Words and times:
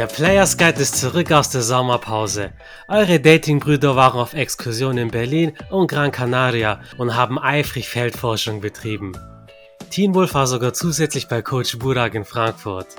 Der 0.00 0.06
Players 0.06 0.56
Guide 0.56 0.80
ist 0.80 0.96
zurück 0.96 1.30
aus 1.30 1.50
der 1.50 1.60
Sommerpause. 1.60 2.52
Eure 2.88 3.20
Datingbrüder 3.20 3.96
waren 3.96 4.18
auf 4.18 4.32
Exkursion 4.32 4.96
in 4.96 5.10
Berlin 5.10 5.52
und 5.68 5.88
Gran 5.88 6.10
Canaria 6.10 6.80
und 6.96 7.14
haben 7.14 7.38
eifrig 7.38 7.86
Feldforschung 7.86 8.62
betrieben. 8.62 9.12
Teen 9.90 10.14
Wolf 10.14 10.32
war 10.32 10.46
sogar 10.46 10.72
zusätzlich 10.72 11.28
bei 11.28 11.42
Coach 11.42 11.78
Burak 11.78 12.14
in 12.14 12.24
Frankfurt. 12.24 12.96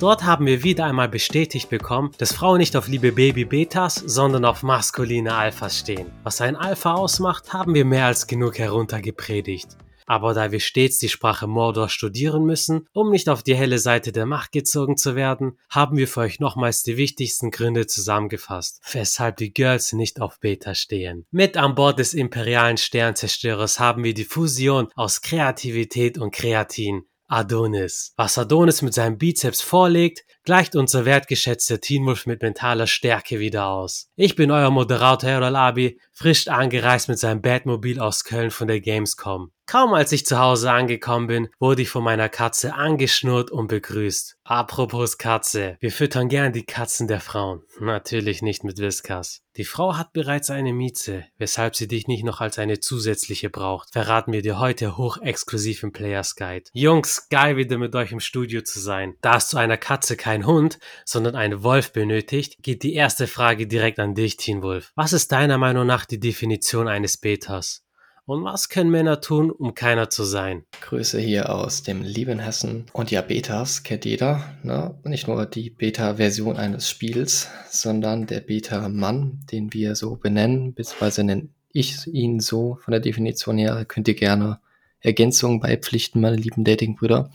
Dort 0.00 0.24
haben 0.24 0.46
wir 0.46 0.62
wieder 0.62 0.86
einmal 0.86 1.10
bestätigt 1.10 1.68
bekommen, 1.68 2.12
dass 2.16 2.32
Frauen 2.32 2.60
nicht 2.60 2.76
auf 2.76 2.88
liebe 2.88 3.12
Baby-Betas, 3.12 3.96
sondern 3.96 4.46
auf 4.46 4.62
maskuline 4.62 5.34
Alphas 5.34 5.80
stehen. 5.80 6.10
Was 6.22 6.40
ein 6.40 6.56
Alpha 6.56 6.94
ausmacht, 6.94 7.52
haben 7.52 7.74
wir 7.74 7.84
mehr 7.84 8.06
als 8.06 8.26
genug 8.26 8.58
heruntergepredigt. 8.58 9.76
Aber 10.06 10.34
da 10.34 10.52
wir 10.52 10.60
stets 10.60 10.98
die 10.98 11.08
Sprache 11.08 11.46
Mordor 11.46 11.88
studieren 11.88 12.44
müssen, 12.44 12.86
um 12.92 13.10
nicht 13.10 13.28
auf 13.28 13.42
die 13.42 13.56
helle 13.56 13.78
Seite 13.78 14.12
der 14.12 14.24
Macht 14.24 14.52
gezogen 14.52 14.96
zu 14.96 15.16
werden, 15.16 15.58
haben 15.68 15.96
wir 15.96 16.08
für 16.08 16.20
euch 16.20 16.40
nochmals 16.40 16.82
die 16.82 16.96
wichtigsten 16.96 17.50
Gründe 17.50 17.86
zusammengefasst, 17.86 18.80
weshalb 18.92 19.36
die 19.36 19.52
Girls 19.52 19.92
nicht 19.92 20.20
auf 20.20 20.38
Beta 20.40 20.74
stehen. 20.74 21.26
Mit 21.30 21.56
an 21.56 21.74
Bord 21.74 21.98
des 21.98 22.14
imperialen 22.14 22.76
Sternzerstörers 22.76 23.80
haben 23.80 24.04
wir 24.04 24.14
die 24.14 24.24
Fusion 24.24 24.88
aus 24.94 25.20
Kreativität 25.20 26.18
und 26.18 26.32
Kreatin. 26.32 27.02
Adonis. 27.28 28.12
Was 28.16 28.38
Adonis 28.38 28.82
mit 28.82 28.94
seinem 28.94 29.18
Bizeps 29.18 29.60
vorlegt, 29.60 30.24
gleicht 30.46 30.76
unser 30.76 31.04
wertgeschätzter 31.04 31.80
Teen 31.80 32.06
Wolf 32.06 32.24
mit 32.24 32.40
mentaler 32.40 32.86
Stärke 32.86 33.40
wieder 33.40 33.66
aus. 33.66 34.08
Ich 34.14 34.36
bin 34.36 34.52
euer 34.52 34.70
Moderator 34.70 35.28
Errol 35.28 35.56
Abi, 35.56 36.00
frisch 36.12 36.48
angereist 36.48 37.08
mit 37.08 37.18
seinem 37.18 37.42
Batmobil 37.42 38.00
aus 38.00 38.24
Köln 38.24 38.52
von 38.52 38.68
der 38.68 38.80
Gamescom. 38.80 39.50
Kaum 39.66 39.94
als 39.94 40.12
ich 40.12 40.24
zu 40.24 40.38
Hause 40.38 40.70
angekommen 40.70 41.26
bin, 41.26 41.48
wurde 41.58 41.82
ich 41.82 41.90
von 41.90 42.04
meiner 42.04 42.28
Katze 42.28 42.74
angeschnurrt 42.74 43.50
und 43.50 43.66
begrüßt. 43.66 44.36
Apropos 44.44 45.18
Katze, 45.18 45.76
wir 45.80 45.90
füttern 45.90 46.28
gern 46.28 46.52
die 46.52 46.64
Katzen 46.64 47.08
der 47.08 47.20
Frauen. 47.20 47.62
Natürlich 47.80 48.42
nicht 48.42 48.62
mit 48.62 48.78
Whiskas. 48.78 49.42
Die 49.56 49.64
Frau 49.64 49.96
hat 49.96 50.12
bereits 50.12 50.50
eine 50.50 50.72
Mieze, 50.72 51.24
weshalb 51.38 51.74
sie 51.74 51.88
dich 51.88 52.06
nicht 52.06 52.24
noch 52.24 52.40
als 52.40 52.60
eine 52.60 52.78
zusätzliche 52.78 53.50
braucht. 53.50 53.90
Verraten 53.92 54.32
wir 54.32 54.42
dir 54.42 54.60
heute 54.60 54.96
hochexklusiv 54.96 55.82
im 55.82 55.92
Players 55.92 56.36
Guide. 56.36 56.70
Jungs, 56.72 57.28
geil 57.28 57.56
wieder 57.56 57.78
mit 57.78 57.94
euch 57.96 58.12
im 58.12 58.20
Studio 58.20 58.60
zu 58.60 58.78
sein. 58.78 59.16
Da 59.20 59.38
es 59.38 59.48
zu 59.48 59.56
einer 59.56 59.78
Katze 59.78 60.16
kein 60.36 60.46
Hund, 60.46 60.78
sondern 61.06 61.34
ein 61.34 61.62
Wolf 61.62 61.92
benötigt, 61.92 62.62
geht 62.62 62.82
die 62.82 62.94
erste 62.94 63.26
Frage 63.26 63.66
direkt 63.66 63.98
an 63.98 64.14
dich, 64.14 64.36
Teen 64.36 64.62
Wolf. 64.62 64.92
Was 64.94 65.14
ist 65.14 65.32
deiner 65.32 65.56
Meinung 65.56 65.86
nach 65.86 66.04
die 66.04 66.20
Definition 66.20 66.88
eines 66.88 67.16
Betas? 67.16 67.84
Und 68.26 68.44
was 68.44 68.68
können 68.68 68.90
Männer 68.90 69.20
tun, 69.20 69.50
um 69.50 69.74
keiner 69.74 70.10
zu 70.10 70.24
sein? 70.24 70.64
Grüße 70.82 71.18
hier 71.20 71.54
aus 71.54 71.84
dem 71.84 72.02
lieben 72.02 72.40
Hessen. 72.40 72.84
Und 72.92 73.10
ja, 73.10 73.22
Betas 73.22 73.82
kennt 73.82 74.04
jeder. 74.04 74.42
Ne? 74.62 74.98
Nicht 75.04 75.26
nur 75.28 75.46
die 75.46 75.70
Beta-Version 75.70 76.56
eines 76.56 76.90
Spiels, 76.90 77.48
sondern 77.70 78.26
der 78.26 78.40
Beta-Mann, 78.40 79.46
den 79.50 79.72
wir 79.72 79.94
so 79.94 80.16
benennen, 80.16 80.74
beziehungsweise 80.74 81.24
nenne 81.24 81.48
ich 81.72 82.06
ihn 82.08 82.40
so 82.40 82.78
von 82.82 82.92
der 82.92 83.00
Definition 83.00 83.58
her. 83.58 83.84
Könnt 83.86 84.08
ihr 84.08 84.14
gerne 84.14 84.58
Ergänzungen 85.00 85.60
beipflichten, 85.60 86.20
meine 86.20 86.36
lieben 86.36 86.64
Datingbrüder. 86.64 87.30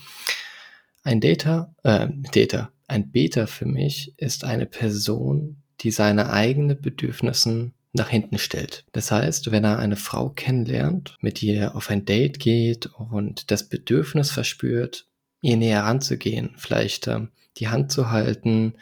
Ein 1.04 1.20
Data, 1.20 1.74
äh, 1.84 2.08
Data, 2.34 2.72
ein 2.92 3.12
Beta 3.12 3.48
für 3.48 3.66
mich 3.66 4.14
ist 4.18 4.44
eine 4.44 4.66
Person, 4.66 5.64
die 5.80 5.92
seine 5.92 6.32
eigenen 6.32 6.80
Bedürfnissen 6.80 7.74
nach 7.94 8.10
hinten 8.10 8.38
stellt. 8.38 8.86
Das 8.92 9.12
heißt, 9.12 9.52
wenn 9.52 9.64
er 9.64 9.80
eine 9.80 9.96
Frau 9.96 10.30
kennenlernt, 10.30 11.18
mit 11.22 11.42
ihr 11.42 11.76
auf 11.76 11.90
ein 11.90 12.06
Date 12.06 12.40
geht 12.40 12.86
und 12.86 13.50
das 13.52 13.68
Bedürfnis 13.68 14.32
verspürt, 14.32 15.08
ihr 15.42 15.58
näher 15.58 15.84
ranzugehen, 15.84 16.54
vielleicht 16.58 17.08
ähm, 17.08 17.32
die 17.58 17.70
Hand 17.70 17.92
zu 17.92 18.12
halten, 18.12 18.76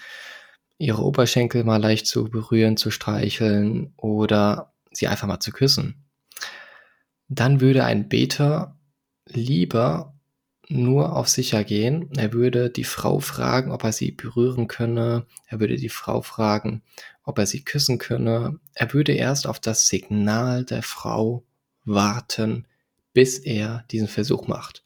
ihre 0.77 1.03
Oberschenkel 1.03 1.63
mal 1.63 1.81
leicht 1.81 2.05
zu 2.05 2.25
berühren, 2.25 2.77
zu 2.77 2.91
streicheln 2.91 3.93
oder 3.97 4.73
sie 4.91 5.07
einfach 5.07 5.27
mal 5.27 5.39
zu 5.39 5.51
küssen, 5.51 6.05
dann 7.27 7.61
würde 7.61 7.85
ein 7.85 8.09
Beter 8.09 8.77
lieber 9.25 10.18
nur 10.69 11.15
auf 11.15 11.27
sicher 11.27 11.63
gehen. 11.63 12.09
Er 12.15 12.31
würde 12.31 12.69
die 12.69 12.83
Frau 12.83 13.19
fragen, 13.19 13.71
ob 13.71 13.83
er 13.83 13.91
sie 13.91 14.11
berühren 14.11 14.67
könne. 14.67 15.25
Er 15.47 15.59
würde 15.59 15.75
die 15.75 15.89
Frau 15.89 16.21
fragen, 16.21 16.83
ob 17.23 17.39
er 17.39 17.47
sie 17.47 17.63
küssen 17.63 17.97
könne. 17.97 18.59
Er 18.75 18.93
würde 18.93 19.13
erst 19.13 19.47
auf 19.47 19.59
das 19.59 19.87
Signal 19.87 20.63
der 20.63 20.83
Frau 20.83 21.43
warten, 21.85 22.67
bis 23.13 23.39
er 23.39 23.83
diesen 23.89 24.07
Versuch 24.07 24.47
macht. 24.47 24.83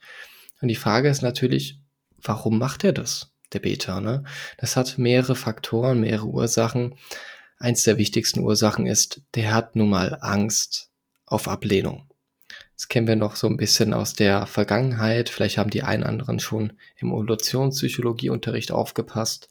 Und 0.61 0.69
die 0.69 0.75
Frage 0.75 1.09
ist 1.09 1.21
natürlich, 1.21 1.79
warum 2.21 2.57
macht 2.57 2.85
er 2.85 2.93
das, 2.93 3.33
der 3.51 3.59
Beta? 3.59 3.99
Ne? 3.99 4.23
Das 4.57 4.77
hat 4.77 4.97
mehrere 4.97 5.35
Faktoren, 5.35 5.99
mehrere 5.99 6.27
Ursachen. 6.27 6.95
Eins 7.57 7.83
der 7.83 7.97
wichtigsten 7.97 8.39
Ursachen 8.39 8.87
ist, 8.87 9.21
der 9.35 9.53
hat 9.53 9.75
nun 9.75 9.89
mal 9.89 10.17
Angst 10.21 10.89
auf 11.25 11.49
Ablehnung. 11.49 12.07
Das 12.75 12.87
kennen 12.87 13.07
wir 13.07 13.15
noch 13.15 13.35
so 13.35 13.47
ein 13.47 13.57
bisschen 13.57 13.93
aus 13.93 14.13
der 14.13 14.45
Vergangenheit. 14.47 15.29
Vielleicht 15.29 15.57
haben 15.57 15.69
die 15.69 15.83
einen 15.83 16.03
anderen 16.03 16.39
schon 16.39 16.73
im 16.97 17.09
Evolutionspsychologieunterricht 17.09 18.71
aufgepasst. 18.71 19.49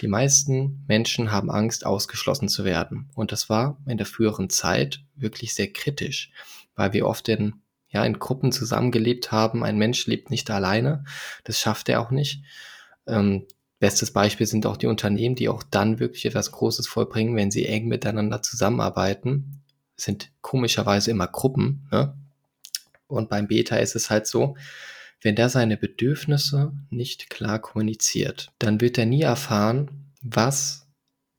Die 0.00 0.08
meisten 0.08 0.84
Menschen 0.86 1.32
haben 1.32 1.50
Angst, 1.50 1.84
ausgeschlossen 1.84 2.48
zu 2.48 2.64
werden. 2.64 3.10
Und 3.14 3.32
das 3.32 3.50
war 3.50 3.76
in 3.86 3.96
der 3.96 4.06
früheren 4.06 4.48
Zeit 4.48 5.00
wirklich 5.16 5.52
sehr 5.52 5.72
kritisch, 5.72 6.30
weil 6.76 6.92
wir 6.92 7.06
oft 7.06 7.28
in, 7.28 7.54
ja, 7.88 8.04
in 8.04 8.18
Gruppen 8.18 8.52
zusammengelebt 8.52 9.32
haben. 9.32 9.64
Ein 9.64 9.78
Mensch 9.78 10.06
lebt 10.06 10.30
nicht 10.30 10.48
alleine. 10.50 11.04
Das 11.42 11.58
schafft 11.58 11.88
er 11.88 12.00
auch 12.00 12.12
nicht. 12.12 12.44
Ähm, 13.06 13.46
bestes 13.80 14.12
Beispiel 14.12 14.46
sind 14.46 14.64
auch 14.64 14.76
die 14.76 14.86
Unternehmen, 14.86 15.34
die 15.34 15.48
auch 15.48 15.64
dann 15.64 15.98
wirklich 15.98 16.24
etwas 16.24 16.52
Großes 16.52 16.86
vollbringen, 16.86 17.34
wenn 17.34 17.50
sie 17.50 17.66
eng 17.66 17.88
miteinander 17.88 18.42
zusammenarbeiten. 18.42 19.62
Das 19.96 20.04
sind 20.04 20.30
komischerweise 20.40 21.10
immer 21.10 21.26
Gruppen. 21.26 21.88
Ne? 21.90 22.16
Und 23.10 23.28
beim 23.28 23.48
Beta 23.48 23.76
ist 23.76 23.96
es 23.96 24.10
halt 24.10 24.26
so, 24.26 24.56
wenn 25.22 25.36
der 25.36 25.48
seine 25.48 25.76
Bedürfnisse 25.76 26.72
nicht 26.88 27.30
klar 27.30 27.58
kommuniziert, 27.58 28.52
dann 28.58 28.80
wird 28.80 28.96
er 28.98 29.06
nie 29.06 29.22
erfahren, 29.22 30.12
was, 30.22 30.86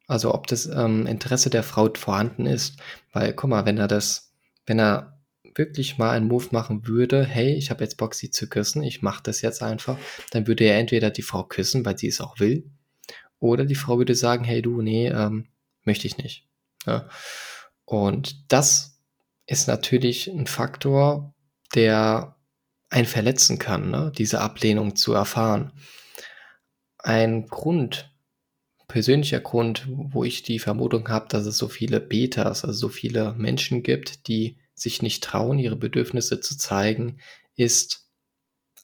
also 0.07 0.33
ob 0.33 0.47
das 0.47 0.67
ähm, 0.67 1.07
Interesse 1.07 1.49
der 1.49 1.63
Frau 1.63 1.89
vorhanden 1.95 2.45
ist. 2.45 2.77
Weil, 3.11 3.33
guck 3.33 3.49
mal, 3.49 3.65
wenn 3.65 3.77
er 3.77 3.87
das, 3.87 4.33
wenn 4.65 4.79
er 4.79 5.19
wirklich 5.55 5.97
mal 5.97 6.11
einen 6.11 6.27
Move 6.27 6.47
machen 6.51 6.87
würde, 6.87 7.25
hey, 7.25 7.53
ich 7.55 7.69
habe 7.71 7.83
jetzt 7.83 7.97
Bock, 7.97 8.13
sie 8.13 8.29
zu 8.29 8.47
küssen, 8.47 8.83
ich 8.83 9.01
mache 9.01 9.23
das 9.23 9.41
jetzt 9.41 9.63
einfach, 9.63 9.97
dann 10.31 10.47
würde 10.47 10.63
er 10.63 10.77
entweder 10.77 11.09
die 11.09 11.23
Frau 11.23 11.43
küssen, 11.43 11.83
weil 11.85 11.97
sie 11.97 12.07
es 12.07 12.21
auch 12.21 12.39
will, 12.39 12.69
oder 13.39 13.65
die 13.65 13.75
Frau 13.75 13.97
würde 13.97 14.15
sagen, 14.15 14.45
hey 14.45 14.61
du, 14.61 14.81
nee, 14.81 15.07
ähm, 15.07 15.47
möchte 15.83 16.07
ich 16.07 16.17
nicht. 16.17 16.47
Ja. 16.85 17.09
Und 17.85 18.51
das 18.51 18.99
ist 19.47 19.67
natürlich 19.67 20.27
ein 20.27 20.47
Faktor, 20.47 21.33
der 21.75 22.35
einen 22.89 23.07
verletzen 23.07 23.57
kann, 23.57 23.89
ne? 23.89 24.11
diese 24.15 24.41
Ablehnung 24.41 24.95
zu 24.95 25.13
erfahren. 25.13 25.71
Ein 26.97 27.47
Grund, 27.47 28.11
persönlicher 28.87 29.39
Grund, 29.39 29.87
wo 29.89 30.23
ich 30.23 30.43
die 30.43 30.59
Vermutung 30.59 31.07
habe, 31.07 31.27
dass 31.29 31.45
es 31.45 31.57
so 31.57 31.69
viele 31.69 32.01
Betas, 32.01 32.65
also 32.65 32.77
so 32.77 32.89
viele 32.89 33.33
Menschen 33.33 33.83
gibt, 33.83 34.27
die 34.27 34.57
sich 34.75 35.01
nicht 35.01 35.23
trauen, 35.23 35.59
ihre 35.59 35.77
Bedürfnisse 35.77 36.41
zu 36.41 36.57
zeigen, 36.57 37.19
ist 37.55 38.09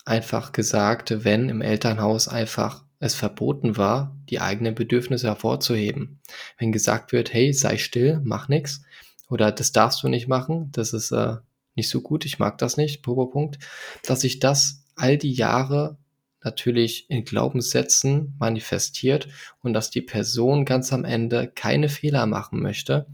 einfach 0.06 0.54
gesagt, 0.54 1.26
wenn 1.26 1.50
im 1.50 1.62
Elternhaus 1.62 2.28
einfach 2.30 2.86
es 3.00 3.14
verboten 3.14 3.78
war, 3.78 4.18
die 4.30 4.40
eigenen 4.40 4.74
Bedürfnisse 4.74 5.28
hervorzuheben. 5.28 6.22
Wenn 6.58 6.72
gesagt 6.72 7.12
wird, 7.12 7.34
hey, 7.34 7.54
sei 7.54 7.78
still, 7.78 8.22
mach 8.24 8.48
nix, 8.48 8.84
oder 9.30 9.52
das 9.52 9.72
darfst 9.72 10.02
du 10.02 10.08
nicht 10.08 10.28
machen, 10.28 10.72
das 10.72 10.94
ist 10.94 11.12
äh, 11.12 11.36
nicht 11.78 11.90
so 11.90 12.02
gut, 12.02 12.26
ich 12.26 12.40
mag 12.40 12.58
das 12.58 12.76
nicht, 12.76 13.02
Punkt, 13.02 13.60
dass 14.04 14.22
sich 14.22 14.40
das 14.40 14.84
all 14.96 15.18
die 15.18 15.32
Jahre 15.32 15.98
natürlich 16.44 17.10
in 17.10 17.24
Glaubenssätzen 17.24 18.36
manifestiert 18.40 19.28
und 19.62 19.74
dass 19.74 19.90
die 19.90 20.02
Person 20.02 20.66
ganz 20.66 20.92
am 20.92 21.06
Ende 21.06 21.52
keine 21.54 21.90
Fehler 21.90 22.26
machen 22.26 22.62
möchte 22.62 23.08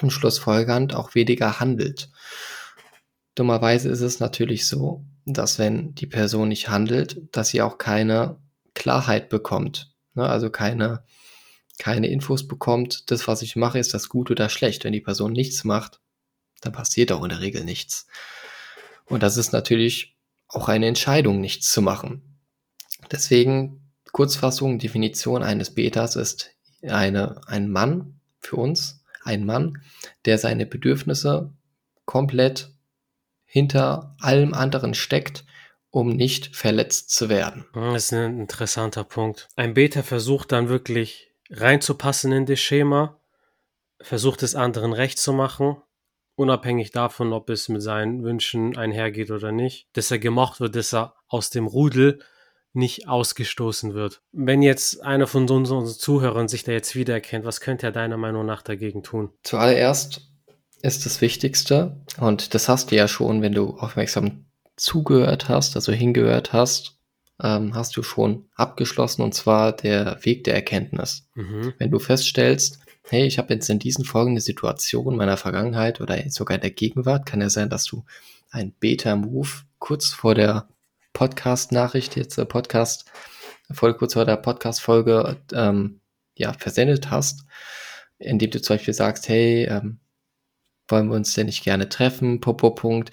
und 0.00 0.10
schlussfolgernd 0.10 0.94
auch 0.94 1.14
weniger 1.14 1.60
handelt. 1.60 2.10
Dummerweise 3.34 3.88
ist 3.88 4.00
es 4.00 4.20
natürlich 4.20 4.66
so, 4.66 5.04
dass 5.24 5.58
wenn 5.58 5.94
die 5.94 6.06
Person 6.06 6.48
nicht 6.48 6.68
handelt, 6.68 7.20
dass 7.32 7.48
sie 7.48 7.62
auch 7.62 7.78
keine 7.78 8.38
Klarheit 8.74 9.28
bekommt. 9.28 9.94
Ne? 10.14 10.28
Also 10.28 10.50
keine, 10.50 11.04
keine 11.78 12.08
Infos 12.08 12.46
bekommt, 12.48 13.10
das, 13.10 13.28
was 13.28 13.42
ich 13.42 13.56
mache, 13.56 13.78
ist 13.78 13.94
das 13.94 14.08
gut 14.08 14.30
oder 14.30 14.48
schlecht. 14.48 14.84
Wenn 14.84 14.92
die 14.92 15.00
Person 15.00 15.32
nichts 15.32 15.64
macht, 15.64 16.00
dann 16.62 16.72
passiert 16.72 17.12
auch 17.12 17.22
in 17.22 17.28
der 17.28 17.40
Regel 17.40 17.64
nichts. 17.64 18.06
Und 19.04 19.22
das 19.22 19.36
ist 19.36 19.52
natürlich 19.52 20.16
auch 20.48 20.68
eine 20.68 20.86
Entscheidung, 20.86 21.40
nichts 21.40 21.70
zu 21.70 21.82
machen. 21.82 22.38
Deswegen, 23.10 23.92
Kurzfassung, 24.12 24.78
Definition 24.78 25.42
eines 25.42 25.74
Betas 25.74 26.16
ist 26.16 26.50
eine, 26.82 27.40
ein 27.46 27.70
Mann 27.70 28.20
für 28.40 28.56
uns, 28.56 29.04
ein 29.22 29.44
Mann, 29.44 29.82
der 30.24 30.38
seine 30.38 30.66
Bedürfnisse 30.66 31.52
komplett 32.06 32.72
hinter 33.44 34.16
allem 34.18 34.54
anderen 34.54 34.94
steckt 34.94 35.44
um 35.92 36.08
nicht 36.08 36.56
verletzt 36.56 37.10
zu 37.10 37.28
werden. 37.28 37.66
Das 37.74 38.04
ist 38.04 38.12
ein 38.14 38.40
interessanter 38.40 39.04
Punkt. 39.04 39.48
Ein 39.56 39.74
Beta 39.74 40.02
versucht 40.02 40.50
dann 40.50 40.68
wirklich 40.68 41.30
reinzupassen 41.50 42.32
in 42.32 42.46
das 42.46 42.60
Schema, 42.60 43.20
versucht 44.00 44.42
es 44.42 44.54
anderen 44.54 44.94
recht 44.94 45.18
zu 45.18 45.34
machen, 45.34 45.76
unabhängig 46.34 46.90
davon, 46.90 47.32
ob 47.32 47.50
es 47.50 47.68
mit 47.68 47.82
seinen 47.82 48.22
Wünschen 48.22 48.76
einhergeht 48.76 49.30
oder 49.30 49.52
nicht, 49.52 49.88
dass 49.92 50.10
er 50.10 50.18
gemocht 50.18 50.60
wird, 50.60 50.76
dass 50.76 50.94
er 50.94 51.14
aus 51.28 51.50
dem 51.50 51.66
Rudel 51.66 52.20
nicht 52.74 53.08
ausgestoßen 53.08 53.94
wird. 53.94 54.22
Wenn 54.32 54.62
jetzt 54.62 55.02
einer 55.02 55.26
von 55.26 55.48
unseren 55.48 55.86
Zuhörern 55.86 56.48
sich 56.48 56.64
da 56.64 56.72
jetzt 56.72 56.94
wiedererkennt, 56.94 57.44
was 57.44 57.60
könnte 57.60 57.86
er 57.86 57.92
deiner 57.92 58.16
Meinung 58.16 58.46
nach 58.46 58.62
dagegen 58.62 59.02
tun? 59.02 59.30
Zuallererst 59.42 60.22
ist 60.80 61.06
das 61.06 61.20
Wichtigste, 61.20 62.00
und 62.18 62.54
das 62.54 62.68
hast 62.68 62.90
du 62.90 62.96
ja 62.96 63.08
schon, 63.08 63.42
wenn 63.42 63.52
du 63.52 63.76
aufmerksam 63.76 64.46
zugehört 64.76 65.48
hast, 65.48 65.76
also 65.76 65.92
hingehört 65.92 66.52
hast, 66.52 66.98
ähm, 67.42 67.74
hast 67.74 67.96
du 67.96 68.02
schon 68.02 68.46
abgeschlossen, 68.54 69.22
und 69.22 69.34
zwar 69.34 69.72
der 69.72 70.18
Weg 70.22 70.44
der 70.44 70.54
Erkenntnis. 70.54 71.28
Mhm. 71.34 71.74
Wenn 71.78 71.90
du 71.90 71.98
feststellst, 71.98 72.80
hey, 73.08 73.26
ich 73.26 73.38
habe 73.38 73.54
jetzt 73.54 73.68
in 73.68 73.78
diesen 73.78 74.04
folgenden 74.04 74.40
Situationen 74.40 75.16
meiner 75.16 75.36
Vergangenheit 75.36 76.00
oder 76.00 76.18
sogar 76.30 76.58
der 76.58 76.70
Gegenwart, 76.70 77.26
kann 77.26 77.40
ja 77.40 77.50
sein, 77.50 77.68
dass 77.68 77.84
du 77.84 78.04
ein 78.50 78.72
Beta-Move 78.72 79.48
kurz 79.78 80.08
vor 80.08 80.34
der 80.34 80.68
Podcast-Nachricht, 81.12 82.16
jetzt 82.16 82.38
der 82.38 82.44
Podcast, 82.44 83.10
voll 83.70 83.94
kurz 83.94 84.14
vor 84.14 84.24
der 84.24 84.36
Podcast-Folge, 84.36 85.38
ähm, 85.52 86.00
ja, 86.36 86.52
versendet 86.52 87.10
hast, 87.10 87.44
indem 88.18 88.50
du 88.50 88.60
zum 88.60 88.76
Beispiel 88.76 88.94
sagst, 88.94 89.28
hey, 89.28 89.64
ähm, 89.64 90.00
wollen 90.88 91.08
wir 91.08 91.16
uns 91.16 91.34
denn 91.34 91.46
nicht 91.46 91.64
gerne 91.64 91.88
treffen, 91.88 92.40
Popo 92.40 92.70
Punkt. 92.70 93.10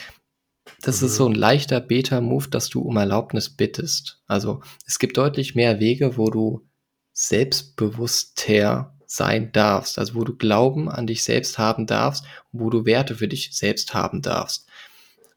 Das 0.82 1.02
mhm. 1.02 1.08
ist 1.08 1.16
so 1.16 1.28
ein 1.28 1.36
leichter 1.36 1.80
Beta-Move, 1.80 2.50
dass 2.50 2.70
du 2.70 2.82
um 2.82 2.98
Erlaubnis 2.98 3.50
bittest. 3.50 4.22
Also 4.28 4.62
es 4.86 5.00
gibt 5.00 5.18
deutlich 5.18 5.56
mehr 5.56 5.80
Wege, 5.80 6.18
wo 6.18 6.30
du 6.30 6.68
selbstbewusster 7.14 8.99
sein 9.12 9.52
darfst, 9.52 9.98
also 9.98 10.14
wo 10.14 10.24
du 10.24 10.36
Glauben 10.36 10.88
an 10.88 11.08
dich 11.08 11.24
selbst 11.24 11.58
haben 11.58 11.88
darfst 11.88 12.26
und 12.52 12.60
wo 12.62 12.70
du 12.70 12.86
Werte 12.86 13.16
für 13.16 13.28
dich 13.28 13.50
selbst 13.52 13.96
haben 13.96 14.22
darfst. 14.22 14.68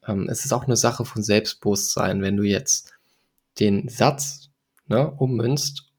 Ähm, 0.07 0.29
es 0.29 0.45
ist 0.45 0.53
auch 0.53 0.65
eine 0.65 0.77
Sache 0.77 1.05
von 1.05 1.23
Selbstbewusstsein, 1.23 2.21
wenn 2.21 2.37
du 2.37 2.43
jetzt 2.43 2.93
den 3.59 3.89
Satz 3.89 4.51
ne, 4.87 5.09
ummünzt, 5.09 5.91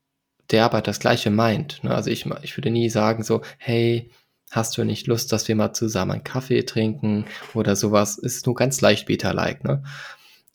der 0.50 0.65
aber 0.65 0.82
das 0.82 1.00
Gleiche 1.00 1.31
meint. 1.31 1.82
Ne? 1.82 1.93
Also 1.93 2.11
ich, 2.11 2.25
ich 2.43 2.56
würde 2.56 2.71
nie 2.71 2.88
sagen 2.91 3.25
so, 3.25 3.43
hey, 3.59 4.09
hast 4.53 4.79
du 4.79 4.85
nicht 4.85 5.09
Lust, 5.09 5.32
dass 5.32 5.49
wir 5.49 5.56
mal 5.56 5.73
zusammen 5.73 6.12
einen 6.12 6.25
Kaffee 6.25 6.62
trinken 6.62 7.25
oder 7.55 7.75
sowas? 7.75 8.19
Ist 8.19 8.47
nur 8.47 8.55
ganz 8.55 8.81
leicht 8.82 9.06
Beta-like. 9.06 9.65
Ne? 9.65 9.82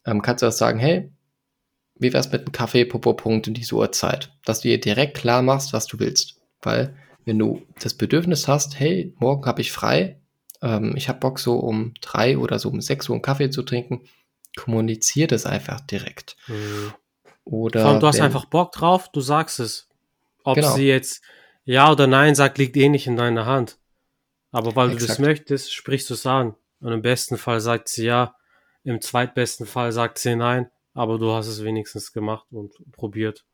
Ähm, 0.06 0.22
kannst 0.22 0.42
du 0.42 0.46
auch 0.46 0.52
sagen, 0.52 0.78
hey, 0.78 1.12
wie 1.96 2.14
wär's 2.14 2.32
mit 2.32 2.40
einem 2.42 2.52
Kaffee, 2.52 2.86
Popo, 2.86 3.12
Punkt 3.12 3.46
in 3.46 3.52
diese 3.52 3.74
Uhrzeit? 3.74 4.32
Dass 4.46 4.62
du 4.62 4.68
dir 4.68 4.80
direkt 4.80 5.18
klar 5.18 5.42
machst, 5.42 5.74
was 5.74 5.86
du 5.86 5.98
willst. 5.98 6.36
Weil 6.62 6.96
wenn 7.30 7.38
du 7.38 7.62
das 7.80 7.94
Bedürfnis 7.94 8.48
hast, 8.48 8.80
hey, 8.80 9.14
morgen 9.20 9.46
habe 9.46 9.60
ich 9.60 9.70
frei, 9.70 10.20
ähm, 10.62 10.94
ich 10.96 11.08
habe 11.08 11.20
Bock 11.20 11.38
so 11.38 11.60
um 11.60 11.94
drei 12.00 12.36
oder 12.36 12.58
so 12.58 12.68
um 12.68 12.80
sechs 12.80 13.08
Uhr 13.08 13.14
einen 13.14 13.22
Kaffee 13.22 13.50
zu 13.50 13.62
trinken, 13.62 14.00
kommunizier 14.56 15.28
das 15.28 15.46
einfach 15.46 15.80
direkt. 15.80 16.36
Mhm. 16.48 16.92
Oder 17.44 17.82
Vor 17.82 17.90
allem, 17.92 18.00
du 18.00 18.06
hast 18.08 18.20
einfach 18.20 18.46
Bock 18.46 18.72
drauf, 18.72 19.12
du 19.12 19.20
sagst 19.20 19.60
es. 19.60 19.88
Ob 20.42 20.56
genau. 20.56 20.74
sie 20.74 20.88
jetzt 20.88 21.22
ja 21.64 21.92
oder 21.92 22.08
nein 22.08 22.34
sagt, 22.34 22.58
liegt 22.58 22.76
eh 22.76 22.88
nicht 22.88 23.06
in 23.06 23.16
deiner 23.16 23.46
Hand. 23.46 23.78
Aber 24.50 24.74
weil 24.74 24.90
Exakt. 24.90 25.02
du 25.02 25.06
das 25.06 25.18
möchtest, 25.20 25.72
sprichst 25.72 26.10
du 26.10 26.14
es 26.14 26.26
an. 26.26 26.56
Und 26.80 26.92
im 26.92 27.02
besten 27.02 27.36
Fall 27.36 27.60
sagt 27.60 27.88
sie 27.88 28.06
ja, 28.06 28.34
im 28.82 29.00
zweitbesten 29.00 29.66
Fall 29.66 29.92
sagt 29.92 30.18
sie 30.18 30.34
nein, 30.34 30.68
aber 30.94 31.16
du 31.16 31.30
hast 31.30 31.46
es 31.46 31.62
wenigstens 31.62 32.12
gemacht 32.12 32.46
und 32.50 32.72
probiert. 32.90 33.44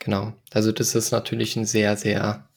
Genau. 0.00 0.32
Also 0.52 0.72
das 0.72 0.94
ist 0.94 1.10
natürlich 1.10 1.54
ein 1.56 1.66
sehr, 1.66 1.98
sehr 1.98 2.48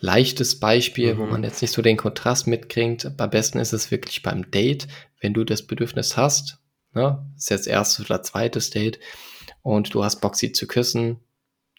leichtes 0.00 0.60
Beispiel, 0.60 1.14
mhm. 1.14 1.18
wo 1.18 1.26
man 1.26 1.44
jetzt 1.44 1.62
nicht 1.62 1.72
so 1.72 1.82
den 1.82 1.96
Kontrast 1.96 2.46
mitkriegt. 2.46 3.06
Am 3.18 3.30
besten 3.30 3.58
ist 3.58 3.72
es 3.72 3.90
wirklich 3.90 4.22
beim 4.22 4.50
Date, 4.50 4.88
wenn 5.20 5.34
du 5.34 5.44
das 5.44 5.66
Bedürfnis 5.66 6.16
hast, 6.16 6.58
ne, 6.92 7.24
ist 7.36 7.50
jetzt 7.50 7.66
erstes 7.66 8.06
oder 8.06 8.22
zweites 8.22 8.70
Date 8.70 8.98
und 9.62 9.94
du 9.94 10.04
hast 10.04 10.20
Bock, 10.20 10.36
sie 10.36 10.52
zu 10.52 10.66
küssen, 10.66 11.20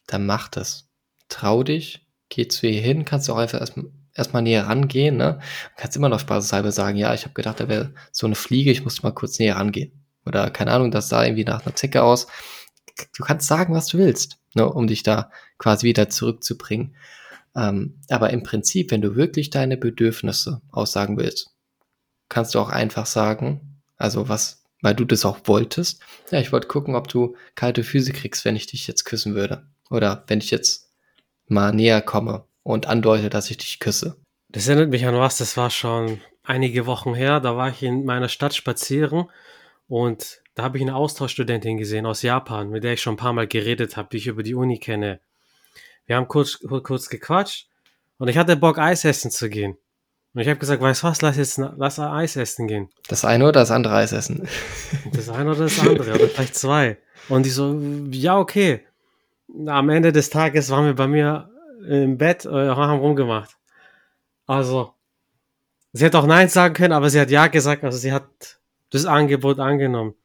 dann 0.07 0.25
mach 0.25 0.47
das. 0.47 0.89
Trau 1.29 1.63
dich, 1.63 2.07
geh 2.29 2.47
zu 2.47 2.67
ihr 2.67 2.81
hin, 2.81 3.05
kannst 3.05 3.27
du 3.27 3.33
auch 3.33 3.37
einfach 3.37 3.59
erstmal 3.59 3.85
erstmal 4.15 4.41
näher 4.41 4.67
rangehen, 4.67 5.17
ne? 5.17 5.39
Kannst 5.75 5.97
immer 5.97 6.09
noch 6.09 6.19
spaßeshalber 6.19 6.71
sagen, 6.71 6.97
ja, 6.97 7.13
ich 7.13 7.23
habe 7.23 7.33
gedacht, 7.33 7.59
da 7.59 7.67
wäre 7.67 7.93
so 8.11 8.25
eine 8.25 8.35
Fliege, 8.35 8.71
ich 8.71 8.83
musste 8.83 9.03
mal 9.03 9.11
kurz 9.11 9.37
näher 9.37 9.57
rangehen. 9.57 10.05
Oder 10.25 10.49
keine 10.49 10.71
Ahnung, 10.71 10.89
das 10.89 11.09
sah 11.09 11.23
irgendwie 11.23 11.43
nach 11.43 11.65
einer 11.65 11.75
Zecke 11.75 12.01
aus. 12.01 12.27
Du 13.17 13.23
kannst 13.23 13.47
sagen, 13.47 13.73
was 13.75 13.87
du 13.87 13.97
willst, 13.97 14.39
ne, 14.53 14.67
um 14.67 14.87
dich 14.87 15.03
da 15.03 15.31
quasi 15.57 15.85
wieder 15.85 16.09
zurückzubringen. 16.09 16.95
Ähm, 17.55 18.01
aber 18.09 18.31
im 18.31 18.43
Prinzip, 18.43 18.91
wenn 18.91 19.01
du 19.01 19.15
wirklich 19.15 19.49
deine 19.49 19.77
Bedürfnisse 19.77 20.61
aussagen 20.71 21.17
willst, 21.17 21.51
kannst 22.29 22.55
du 22.55 22.59
auch 22.59 22.69
einfach 22.69 23.05
sagen, 23.05 23.81
also 23.97 24.27
was, 24.27 24.63
weil 24.81 24.95
du 24.95 25.05
das 25.05 25.25
auch 25.25 25.39
wolltest, 25.45 26.01
ja, 26.31 26.39
ich 26.39 26.51
wollte 26.51 26.67
gucken, 26.67 26.95
ob 26.95 27.07
du 27.07 27.35
kalte 27.55 27.83
Füße 27.83 28.13
kriegst, 28.13 28.45
wenn 28.45 28.55
ich 28.55 28.67
dich 28.67 28.87
jetzt 28.87 29.05
küssen 29.05 29.35
würde. 29.35 29.67
Oder 29.89 30.23
wenn 30.27 30.39
ich 30.39 30.51
jetzt 30.51 30.91
mal 31.47 31.73
näher 31.73 32.01
komme 32.01 32.45
und 32.63 32.87
andeute, 32.87 33.29
dass 33.29 33.51
ich 33.51 33.57
dich 33.57 33.79
küsse. 33.79 34.17
Das 34.49 34.67
erinnert 34.67 34.89
mich 34.89 35.05
an 35.05 35.15
was, 35.15 35.37
das 35.37 35.57
war 35.57 35.69
schon 35.69 36.19
einige 36.43 36.85
Wochen 36.85 37.13
her. 37.13 37.39
Da 37.39 37.55
war 37.55 37.69
ich 37.69 37.83
in 37.83 38.05
meiner 38.05 38.29
Stadt 38.29 38.55
spazieren 38.55 39.25
und 39.87 40.41
da 40.55 40.63
habe 40.63 40.77
ich 40.77 40.83
eine 40.83 40.95
Austauschstudentin 40.95 41.77
gesehen 41.77 42.05
aus 42.05 42.21
Japan, 42.21 42.69
mit 42.69 42.83
der 42.83 42.93
ich 42.93 43.01
schon 43.01 43.15
ein 43.15 43.17
paar 43.17 43.33
Mal 43.33 43.47
geredet 43.47 43.97
habe, 43.97 44.09
die 44.11 44.17
ich 44.17 44.27
über 44.27 44.41
die 44.41 44.55
Uni 44.55 44.79
kenne. 44.79 45.19
Wir 46.05 46.17
haben 46.17 46.27
kurz, 46.27 46.59
kurz 46.83 47.09
gequatscht 47.09 47.67
und 48.17 48.27
ich 48.27 48.37
hatte 48.37 48.55
Bock, 48.55 48.77
Eis 48.77 49.05
essen 49.05 49.31
zu 49.31 49.49
gehen. 49.49 49.77
Und 50.33 50.41
ich 50.41 50.49
habe 50.49 50.59
gesagt, 50.59 50.81
weißt 50.81 51.03
du 51.03 51.07
was, 51.07 51.21
lass 51.21 51.37
jetzt 51.37 51.57
lass 51.57 51.97
Eis 51.97 52.35
essen 52.35 52.67
gehen. 52.67 52.89
Das 53.07 53.23
eine 53.23 53.45
oder 53.45 53.61
das 53.61 53.71
andere 53.71 53.95
Eis 53.95 54.11
essen? 54.11 54.47
Das 55.13 55.29
eine 55.29 55.51
oder 55.51 55.63
das 55.63 55.79
andere, 55.79 56.13
oder 56.15 56.27
vielleicht 56.27 56.55
zwei. 56.55 56.97
Und 57.29 57.47
ich 57.47 57.53
so, 57.53 57.79
ja, 58.11 58.37
okay. 58.37 58.85
Am 59.65 59.89
Ende 59.89 60.11
des 60.11 60.29
Tages 60.29 60.69
waren 60.69 60.85
wir 60.85 60.95
bei 60.95 61.07
mir 61.07 61.49
im 61.87 62.17
Bett 62.17 62.45
äh, 62.45 62.49
haben 62.49 62.99
rumgemacht. 62.99 63.55
Also, 64.45 64.93
sie 65.93 66.03
hätte 66.03 66.19
auch 66.19 66.25
Nein 66.25 66.49
sagen 66.49 66.73
können, 66.73 66.93
aber 66.93 67.09
sie 67.09 67.19
hat 67.19 67.29
Ja 67.29 67.47
gesagt, 67.47 67.83
also 67.83 67.97
sie 67.97 68.11
hat 68.11 68.59
das 68.89 69.05
Angebot 69.05 69.59
angenommen. 69.59 70.15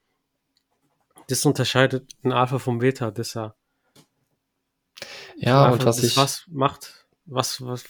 Das 1.29 1.45
unterscheidet 1.47 2.11
ein 2.25 2.33
Alpha 2.33 2.59
vom 2.59 2.79
Beta, 2.79 3.11
das 3.11 3.35
ja. 3.35 3.55
Ja, 5.37 5.71
und 5.71 5.85
was 5.85 6.03
ich. 6.03 6.17
Was 6.17 6.45
macht, 6.49 7.07
was, 7.27 7.65
was, 7.65 7.85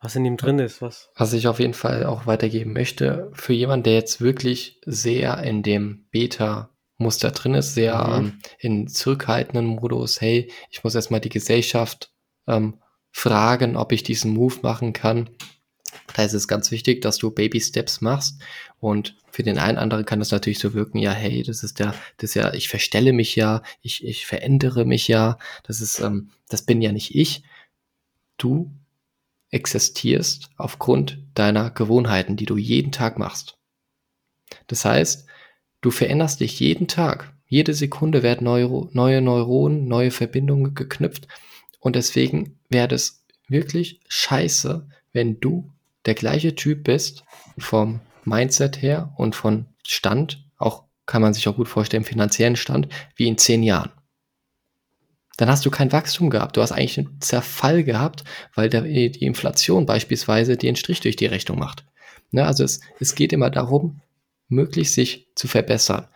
was 0.00 0.16
in 0.16 0.24
ihm 0.24 0.36
drin 0.36 0.58
ist, 0.58 0.80
was. 0.80 1.10
Was 1.16 1.32
ich 1.32 1.48
auf 1.48 1.60
jeden 1.60 1.74
Fall 1.74 2.06
auch 2.06 2.26
weitergeben 2.26 2.72
möchte, 2.72 3.30
für 3.32 3.52
jemanden, 3.52 3.84
der 3.84 3.94
jetzt 3.94 4.20
wirklich 4.20 4.80
sehr 4.86 5.42
in 5.42 5.62
dem 5.62 6.06
Beta-Muster 6.10 7.32
drin 7.32 7.54
ist, 7.54 7.74
sehr 7.74 8.06
mhm. 8.06 8.14
ähm, 8.14 8.40
in 8.58 8.88
zurückhaltenden 8.88 9.66
Modus, 9.66 10.20
hey, 10.20 10.52
ich 10.70 10.84
muss 10.84 10.94
erstmal 10.94 11.20
die 11.20 11.28
Gesellschaft 11.28 12.12
ähm, 12.46 12.80
fragen, 13.10 13.76
ob 13.76 13.92
ich 13.92 14.02
diesen 14.02 14.32
Move 14.32 14.56
machen 14.62 14.92
kann. 14.92 15.30
Da 16.14 16.24
ist 16.24 16.34
es 16.34 16.48
ganz 16.48 16.70
wichtig, 16.70 17.02
dass 17.02 17.18
du 17.18 17.30
Baby 17.30 17.60
Steps 17.60 18.00
machst. 18.00 18.40
Und 18.80 19.16
für 19.30 19.42
den 19.42 19.58
einen 19.58 19.78
anderen 19.78 20.04
kann 20.04 20.18
das 20.18 20.30
natürlich 20.30 20.58
so 20.58 20.74
wirken, 20.74 20.98
ja, 20.98 21.12
hey, 21.12 21.42
das 21.42 21.62
ist 21.62 21.78
der, 21.78 21.94
das 22.16 22.30
ist 22.30 22.34
ja, 22.34 22.54
ich 22.54 22.68
verstelle 22.68 23.12
mich 23.12 23.36
ja, 23.36 23.62
ich, 23.82 24.04
ich 24.04 24.26
verändere 24.26 24.84
mich 24.84 25.08
ja, 25.08 25.38
das 25.64 25.80
ist, 25.80 26.00
ähm, 26.00 26.30
das 26.48 26.62
bin 26.62 26.80
ja 26.80 26.92
nicht 26.92 27.14
ich. 27.14 27.42
Du 28.36 28.70
existierst 29.50 30.50
aufgrund 30.56 31.18
deiner 31.34 31.70
Gewohnheiten, 31.70 32.36
die 32.36 32.46
du 32.46 32.56
jeden 32.56 32.92
Tag 32.92 33.18
machst. 33.18 33.56
Das 34.66 34.84
heißt, 34.84 35.26
du 35.80 35.90
veränderst 35.90 36.40
dich 36.40 36.60
jeden 36.60 36.88
Tag. 36.88 37.32
Jede 37.46 37.72
Sekunde 37.74 38.22
werden 38.22 38.44
neue, 38.44 38.88
neue 38.92 39.22
Neuronen, 39.22 39.88
neue 39.88 40.10
Verbindungen 40.10 40.74
geknüpft 40.74 41.26
und 41.80 41.96
deswegen 41.96 42.58
wäre 42.68 42.88
das 42.88 43.24
wirklich 43.48 44.00
scheiße, 44.08 44.86
wenn 45.12 45.40
du 45.40 45.72
der 46.06 46.14
gleiche 46.14 46.54
Typ 46.54 46.84
bist 46.84 47.24
vom 47.58 48.00
Mindset 48.24 48.82
her 48.82 49.12
und 49.16 49.34
von 49.34 49.66
Stand, 49.86 50.44
auch 50.56 50.84
kann 51.06 51.22
man 51.22 51.34
sich 51.34 51.48
auch 51.48 51.56
gut 51.56 51.68
vorstellen, 51.68 52.04
finanziellen 52.04 52.56
Stand, 52.56 52.88
wie 53.16 53.28
in 53.28 53.38
zehn 53.38 53.62
Jahren. 53.62 53.90
Dann 55.38 55.48
hast 55.48 55.64
du 55.64 55.70
kein 55.70 55.92
Wachstum 55.92 56.30
gehabt. 56.30 56.56
Du 56.56 56.62
hast 56.62 56.72
eigentlich 56.72 56.98
einen 56.98 57.20
Zerfall 57.20 57.84
gehabt, 57.84 58.24
weil 58.54 58.68
der, 58.68 58.82
die 58.82 59.24
Inflation 59.24 59.86
beispielsweise 59.86 60.58
einen 60.60 60.76
Strich 60.76 61.00
durch 61.00 61.16
die 61.16 61.26
Rechnung 61.26 61.58
macht. 61.58 61.84
Ne, 62.30 62.44
also 62.44 62.64
es, 62.64 62.80
es 63.00 63.14
geht 63.14 63.32
immer 63.32 63.48
darum, 63.48 64.00
möglichst 64.48 64.94
sich 64.94 65.28
zu 65.34 65.48
verbessern. 65.48 66.08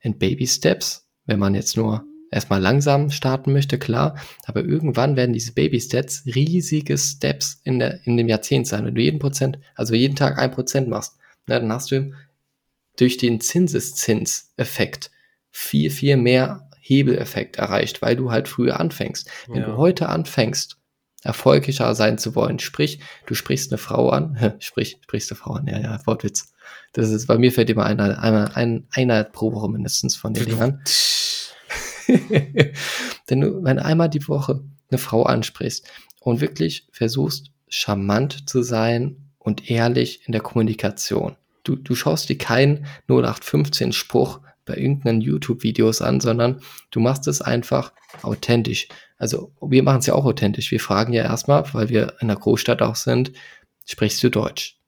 In 0.00 0.18
Baby 0.18 0.46
Steps, 0.46 1.08
wenn 1.24 1.38
man 1.38 1.54
jetzt 1.54 1.76
nur 1.76 2.04
erstmal 2.34 2.60
langsam 2.60 3.10
starten 3.10 3.52
möchte, 3.52 3.78
klar, 3.78 4.16
aber 4.44 4.64
irgendwann 4.64 5.16
werden 5.16 5.32
diese 5.32 5.52
Baby-Steps 5.52 6.24
riesige 6.26 6.98
Steps 6.98 7.60
in, 7.64 7.78
der, 7.78 8.04
in 8.06 8.16
dem 8.16 8.28
Jahrzehnt 8.28 8.66
sein. 8.66 8.84
Wenn 8.84 8.94
du 8.94 9.00
jeden 9.00 9.20
Prozent, 9.20 9.58
also 9.74 9.94
jeden 9.94 10.16
Tag 10.16 10.38
ein 10.38 10.50
Prozent 10.50 10.88
machst, 10.88 11.14
na, 11.46 11.60
dann 11.60 11.72
hast 11.72 11.92
du 11.92 12.12
durch 12.96 13.16
den 13.18 13.40
Zinseszinseffekt 13.40 15.10
viel, 15.50 15.90
viel 15.90 16.16
mehr 16.16 16.68
Hebeleffekt 16.80 17.56
erreicht, 17.56 18.02
weil 18.02 18.16
du 18.16 18.30
halt 18.30 18.48
früher 18.48 18.80
anfängst. 18.80 19.30
Wenn 19.46 19.62
ja. 19.62 19.66
du 19.68 19.76
heute 19.76 20.08
anfängst, 20.08 20.76
erfolgreicher 21.22 21.94
sein 21.94 22.18
zu 22.18 22.34
wollen, 22.34 22.58
sprich, 22.58 23.00
du 23.26 23.34
sprichst 23.34 23.72
eine 23.72 23.78
Frau 23.78 24.10
an, 24.10 24.56
sprich, 24.58 24.98
sprichst 25.02 25.30
eine 25.30 25.38
Frau 25.38 25.54
an, 25.54 25.66
ja, 25.68 25.78
ja, 25.78 26.06
Wortwitz. 26.06 26.52
Das 26.92 27.10
ist, 27.10 27.26
bei 27.26 27.38
mir 27.38 27.52
fällt 27.52 27.70
immer 27.70 27.86
einer, 27.86 28.20
einer, 28.20 28.56
ein, 28.56 28.86
einer 28.90 29.24
pro 29.24 29.52
Woche 29.52 29.70
mindestens 29.70 30.16
von 30.16 30.34
den 30.34 30.46
Dingern. 30.46 30.82
Denn 33.30 33.40
du, 33.40 33.62
wenn 33.62 33.78
einmal 33.78 34.08
die 34.08 34.26
Woche 34.28 34.64
eine 34.90 34.98
Frau 34.98 35.24
ansprichst 35.24 35.88
und 36.20 36.40
wirklich 36.40 36.88
versuchst, 36.92 37.50
charmant 37.68 38.48
zu 38.48 38.62
sein 38.62 39.16
und 39.38 39.70
ehrlich 39.70 40.22
in 40.26 40.32
der 40.32 40.40
Kommunikation. 40.40 41.36
Du, 41.64 41.76
du 41.76 41.94
schaust 41.94 42.28
dir 42.28 42.38
keinen 42.38 42.86
0815 43.08 43.92
Spruch 43.92 44.40
bei 44.64 44.76
irgendeinen 44.76 45.20
YouTube-Videos 45.20 46.02
an, 46.02 46.20
sondern 46.20 46.60
du 46.90 47.00
machst 47.00 47.26
es 47.28 47.42
einfach 47.42 47.92
authentisch. 48.22 48.88
Also 49.18 49.52
wir 49.60 49.82
machen 49.82 49.98
es 49.98 50.06
ja 50.06 50.14
auch 50.14 50.24
authentisch. 50.24 50.70
Wir 50.70 50.80
fragen 50.80 51.12
ja 51.12 51.22
erstmal, 51.22 51.64
weil 51.74 51.88
wir 51.88 52.14
in 52.20 52.28
der 52.28 52.36
Großstadt 52.36 52.82
auch 52.82 52.96
sind, 52.96 53.32
sprichst 53.86 54.22
du 54.22 54.30
Deutsch? 54.30 54.78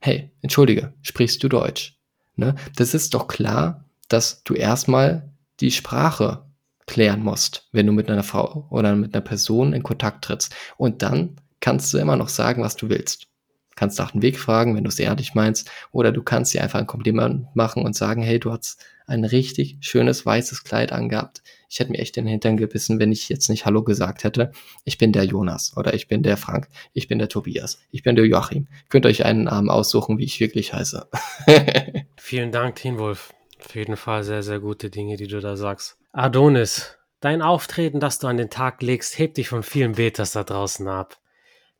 Hey, 0.00 0.32
entschuldige, 0.40 0.94
sprichst 1.02 1.42
du 1.42 1.48
Deutsch? 1.48 1.96
Ne? 2.34 2.56
Das 2.76 2.94
ist 2.94 3.14
doch 3.14 3.28
klar, 3.28 3.84
dass 4.08 4.42
du 4.42 4.54
erstmal 4.54 5.31
die 5.62 5.70
Sprache 5.70 6.44
klären 6.86 7.22
musst, 7.22 7.68
wenn 7.72 7.86
du 7.86 7.92
mit 7.92 8.10
einer 8.10 8.22
Frau 8.22 8.66
oder 8.70 8.94
mit 8.94 9.14
einer 9.14 9.24
Person 9.24 9.72
in 9.72 9.82
Kontakt 9.82 10.24
trittst. 10.24 10.54
Und 10.76 11.02
dann 11.02 11.36
kannst 11.60 11.94
du 11.94 11.98
immer 11.98 12.16
noch 12.16 12.28
sagen, 12.28 12.62
was 12.62 12.76
du 12.76 12.88
willst 12.88 13.28
kannst 13.76 13.98
nach 13.98 14.12
dem 14.12 14.22
Weg 14.22 14.38
fragen, 14.38 14.76
wenn 14.76 14.84
du 14.84 14.88
es 14.88 14.98
ehrlich 14.98 15.34
meinst, 15.34 15.70
oder 15.90 16.12
du 16.12 16.22
kannst 16.22 16.54
dir 16.54 16.62
einfach 16.62 16.78
ein 16.78 16.86
Kompliment 16.86 17.46
machen 17.54 17.84
und 17.84 17.96
sagen, 17.96 18.22
hey, 18.22 18.38
du 18.38 18.52
hast 18.52 18.84
ein 19.06 19.24
richtig 19.24 19.78
schönes 19.80 20.24
weißes 20.24 20.64
Kleid 20.64 20.92
angehabt. 20.92 21.42
Ich 21.68 21.80
hätte 21.80 21.90
mir 21.90 21.98
echt 21.98 22.16
den 22.16 22.26
Hintern 22.26 22.56
gebissen, 22.56 22.98
wenn 22.98 23.12
ich 23.12 23.28
jetzt 23.28 23.48
nicht 23.48 23.66
Hallo 23.66 23.82
gesagt 23.82 24.24
hätte. 24.24 24.52
Ich 24.84 24.98
bin 24.98 25.12
der 25.12 25.24
Jonas 25.24 25.76
oder 25.76 25.94
ich 25.94 26.06
bin 26.06 26.22
der 26.22 26.36
Frank, 26.36 26.68
ich 26.92 27.08
bin 27.08 27.18
der 27.18 27.28
Tobias, 27.28 27.80
ich 27.90 28.02
bin 28.02 28.14
der 28.14 28.26
Joachim. 28.26 28.68
Könnt 28.88 29.06
euch 29.06 29.24
einen 29.24 29.44
Namen 29.44 29.70
aussuchen, 29.70 30.18
wie 30.18 30.24
ich 30.24 30.38
wirklich 30.40 30.72
heiße. 30.72 31.08
Vielen 32.16 32.52
Dank, 32.52 32.76
Tinwolf. 32.76 33.32
Auf 33.64 33.74
jeden 33.74 33.96
Fall 33.96 34.24
sehr, 34.24 34.42
sehr 34.42 34.60
gute 34.60 34.90
Dinge, 34.90 35.16
die 35.16 35.28
du 35.28 35.40
da 35.40 35.56
sagst. 35.56 35.96
Adonis, 36.12 36.98
dein 37.20 37.42
Auftreten, 37.42 38.00
das 38.00 38.18
du 38.18 38.26
an 38.26 38.36
den 38.36 38.50
Tag 38.50 38.82
legst, 38.82 39.18
hebt 39.18 39.36
dich 39.36 39.48
von 39.48 39.62
vielen 39.62 39.92
Betas 39.92 40.32
da 40.32 40.44
draußen 40.44 40.86
ab. 40.88 41.18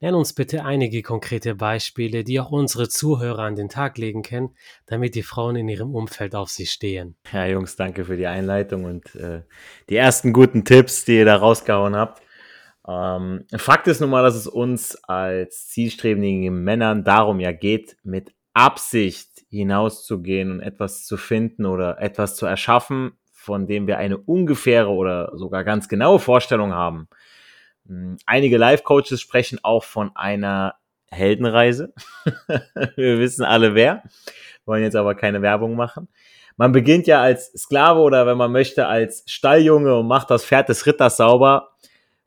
Nenn 0.01 0.15
uns 0.15 0.33
bitte 0.33 0.65
einige 0.65 1.03
konkrete 1.03 1.55
Beispiele, 1.55 2.25
die 2.25 2.41
auch 2.41 2.51
unsere 2.51 2.89
Zuhörer 2.89 3.43
an 3.43 3.55
den 3.55 3.69
Tag 3.69 3.99
legen 3.99 4.23
können, 4.23 4.57
damit 4.87 5.15
die 5.15 5.23
Frauen 5.23 5.55
in 5.55 5.69
ihrem 5.69 5.95
Umfeld 5.95 6.35
auf 6.35 6.49
sie 6.49 6.67
stehen. 6.67 7.17
Ja, 7.33 7.47
Jungs, 7.47 7.77
danke 7.77 8.05
für 8.05 8.17
die 8.17 8.27
Einleitung 8.27 8.85
und 8.85 9.15
äh, 9.15 9.43
die 9.89 9.97
ersten 9.97 10.33
guten 10.33 10.65
Tipps, 10.65 11.05
die 11.05 11.19
ihr 11.19 11.25
da 11.25 11.37
rausgehauen 11.37 11.95
habt. 11.95 12.21
Ähm, 12.89 13.45
Fakt 13.57 13.87
ist 13.87 14.01
nun 14.01 14.11
mal, 14.11 14.25
dass 14.25 14.35
es 14.35 14.49
uns 14.49 14.97
als 15.05 15.69
zielstrebigen 15.69 16.65
Männern 16.65 17.05
darum 17.05 17.39
ja 17.39 17.53
geht, 17.53 17.97
mit 18.03 18.33
Absicht 18.55 19.31
hinauszugehen 19.49 20.51
und 20.51 20.61
etwas 20.61 21.05
zu 21.05 21.17
finden 21.17 21.67
oder 21.67 22.01
etwas 22.01 22.37
zu 22.37 22.47
erschaffen, 22.47 23.13
von 23.33 23.67
dem 23.67 23.87
wir 23.87 23.99
eine 23.99 24.19
ungefähre 24.19 24.91
oder 24.91 25.33
sogar 25.35 25.65
ganz 25.65 25.89
genaue 25.89 26.19
Vorstellung 26.19 26.73
haben. 26.73 27.09
Hm, 27.87 28.17
einige 28.27 28.59
Life-Coaches 28.59 29.21
sprechen 29.21 29.59
auch 29.63 29.85
von 29.85 30.13
einer 30.15 30.77
Heldenreise. 31.11 31.93
Wir 32.97 33.19
wissen 33.19 33.45
alle 33.45 33.75
wer, 33.75 34.03
wollen 34.65 34.83
jetzt 34.83 34.97
aber 34.97 35.15
keine 35.15 35.43
Werbung 35.43 35.77
machen. 35.77 36.09
Man 36.57 36.73
beginnt 36.73 37.07
ja 37.07 37.21
als 37.21 37.53
Sklave 37.53 38.01
oder 38.01 38.27
wenn 38.27 38.37
man 38.37 38.53
möchte 38.53 38.87
als 38.87 39.25
Stalljunge 39.27 39.97
und 39.99 40.07
macht 40.07 40.31
das 40.31 40.45
Pferd 40.45 40.69
des 40.69 40.87
Ritters 40.87 41.17
sauber, 41.17 41.73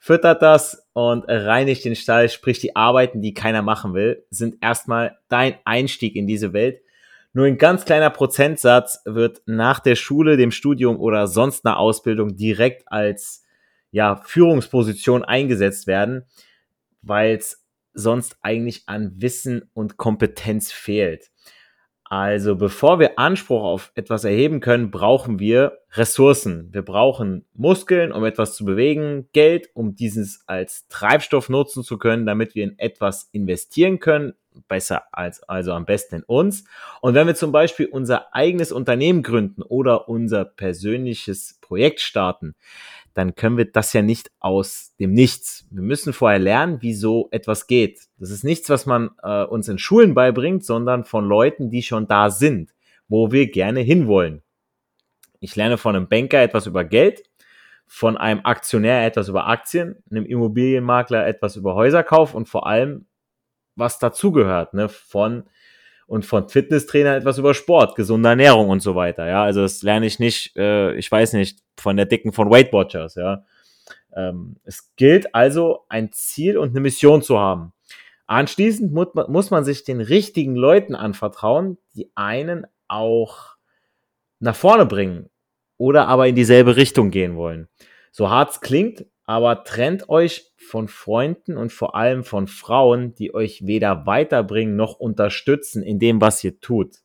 füttert 0.06 0.44
das 0.44 0.88
und 0.94 1.26
reinigt 1.28 1.84
den 1.84 1.96
Stall, 1.96 2.30
sprich 2.30 2.60
die 2.60 2.76
Arbeiten, 2.76 3.24
die 3.24 3.34
keiner 3.34 3.64
machen 3.64 3.96
will, 3.96 4.24
sind 4.30 4.58
erstmal 4.62 5.18
dein 5.30 5.56
Einstieg 5.66 6.16
in 6.16 6.28
diese 6.28 6.54
Welt. 6.54 6.80
Nur 7.34 7.48
ein 7.48 7.58
ganz 7.58 7.86
kleiner 7.86 8.12
Prozentsatz 8.12 9.02
wird 9.06 9.42
nach 9.48 9.80
der 9.80 9.96
Schule, 9.96 10.38
dem 10.38 10.52
Studium 10.52 11.00
oder 11.00 11.26
sonst 11.26 11.66
einer 11.66 11.80
Ausbildung 11.80 12.36
direkt 12.36 12.84
als 12.92 13.46
ja, 13.90 14.18
Führungsposition 14.18 15.24
eingesetzt 15.24 15.88
werden, 15.88 16.26
weil 17.02 17.38
es 17.38 17.66
sonst 17.94 18.38
eigentlich 18.44 18.84
an 18.86 19.14
Wissen 19.16 19.72
und 19.74 19.98
Kompetenz 19.98 20.72
fehlt. 20.72 21.32
Also 22.08 22.56
bevor 22.56 23.00
wir 23.00 23.18
Anspruch 23.18 23.64
auf 23.64 23.92
etwas 23.96 24.26
erheben 24.26 24.60
können, 24.60 24.92
brauchen 24.92 25.40
wir 25.40 25.80
Ressourcen. 25.94 26.70
Wir 26.72 26.84
brauchen 26.84 27.46
Muskeln, 27.56 28.12
um 28.12 28.24
etwas 28.24 28.56
zu 28.56 28.64
bewegen, 28.64 29.28
Geld, 29.34 29.70
um 29.74 29.96
dieses 29.96 30.44
als 30.46 30.88
Treibstoff 30.88 31.50
nutzen 31.50 31.84
zu 31.84 31.98
können, 31.98 32.28
damit 32.28 32.54
wir 32.54 32.64
in 32.64 32.78
etwas 32.78 33.30
investieren 33.32 34.00
können, 34.00 34.34
besser 34.68 35.04
als 35.12 35.42
also 35.44 35.74
am 35.74 35.86
besten 35.86 36.18
in 36.18 36.24
uns. 36.24 36.66
Und 37.02 37.16
wenn 37.16 37.26
wir 37.26 37.36
zum 37.36 37.52
Beispiel 37.52 37.88
unser 37.88 38.36
eigenes 38.36 38.72
Unternehmen 38.72 39.24
gründen 39.24 39.64
oder 39.64 40.08
unser 40.08 40.46
persönliches 40.46 41.58
Projekt 41.60 42.02
starten, 42.02 42.54
dann 43.16 43.34
können 43.34 43.58
wir 43.58 43.72
das 43.72 43.94
ja 43.94 44.02
nicht 44.02 44.30
aus 44.42 44.94
dem 45.00 45.14
Nichts. 45.14 45.66
Wir 45.72 45.82
müssen 45.82 46.12
vorher 46.12 46.38
lernen, 46.38 46.82
wie 46.82 46.94
so 46.94 47.30
etwas 47.32 47.66
geht. 47.66 48.02
Das 48.20 48.30
ist 48.30 48.44
nichts, 48.44 48.70
was 48.70 48.86
man 48.86 49.12
äh, 49.24 49.46
uns 49.46 49.70
in 49.70 49.80
Schulen 49.80 50.14
beibringt, 50.14 50.66
sondern 50.66 51.06
von 51.06 51.26
Leuten, 51.26 51.70
die 51.70 51.82
schon 51.82 52.08
da 52.08 52.30
sind, 52.30 52.76
wo 53.08 53.32
wir 53.32 53.50
gerne 53.50 53.80
hinwollen. 53.80 54.44
Ich 55.40 55.56
lerne 55.56 55.78
von 55.78 55.96
einem 55.96 56.10
Banker 56.10 56.42
etwas 56.42 56.68
über 56.68 56.84
Geld, 56.84 57.24
von 57.88 58.18
einem 58.18 58.42
Aktionär 58.44 59.06
etwas 59.06 59.30
über 59.30 59.48
Aktien, 59.48 59.96
einem 60.12 60.26
Immobilienmakler 60.26 61.26
etwas 61.26 61.56
über 61.56 61.74
Häuserkauf 61.74 62.36
und 62.36 62.50
vor 62.50 62.68
allem, 62.68 63.06
was 63.78 63.98
dazugehört, 63.98 64.74
ne, 64.74 64.90
von 64.90 65.46
und 66.08 66.26
von 66.26 66.50
Fitnesstrainer 66.50 67.16
etwas 67.16 67.38
über 67.38 67.54
Sport, 67.54 67.96
gesunde 67.96 68.30
Ernährung 68.30 68.70
und 68.70 68.82
so 68.82 68.96
weiter. 68.96 69.28
Ja, 69.28 69.44
also 69.44 69.62
das 69.62 69.82
lerne 69.82 70.06
ich 70.06 70.20
nicht, 70.20 70.56
äh, 70.56 70.94
ich 70.96 71.12
weiß 71.12 71.34
nicht, 71.34 71.60
von 71.78 71.98
der 71.98 72.06
Dicken 72.06 72.32
von 72.32 72.50
Weight 72.50 72.72
Watchers. 72.74 73.16
Ja, 73.16 73.44
ähm, 74.16 74.58
es 74.64 74.92
gilt 74.96 75.34
also 75.34 75.86
ein 75.90 76.12
Ziel 76.12 76.58
und 76.58 76.70
eine 76.70 76.80
Mission 76.80 77.22
zu 77.22 77.40
haben. 77.40 77.74
Anschließend 78.28 78.94
man, 78.94 79.08
muss 79.28 79.52
man 79.52 79.64
sich 79.64 79.84
den 79.84 80.02
richtigen 80.02 80.56
Leuten 80.56 80.96
anvertrauen, 80.96 81.78
die 81.96 82.12
einen 82.16 82.66
auch 82.88 83.56
nach 84.40 84.56
vorne 84.56 84.86
bringen 84.86 85.30
oder 85.78 86.08
aber 86.08 86.28
in 86.28 86.36
dieselbe 86.36 86.76
Richtung 86.76 87.12
gehen 87.12 87.36
wollen. 87.36 87.68
So 88.12 88.30
hart 88.30 88.52
es 88.52 88.62
klingt, 88.62 89.06
aber 89.26 89.64
trennt 89.64 90.10
euch 90.10 90.52
von 90.58 90.88
Freunden 90.88 91.58
und 91.58 91.72
vor 91.72 91.96
allem 91.96 92.24
von 92.24 92.48
Frauen, 92.48 93.16
die 93.16 93.34
euch 93.34 93.66
weder 93.66 94.06
weiterbringen 94.06 94.76
noch 94.76 95.00
unterstützen 95.00 95.82
in 95.84 96.00
dem, 96.00 96.22
was 96.22 96.44
ihr 96.44 96.60
tut. 96.60 96.98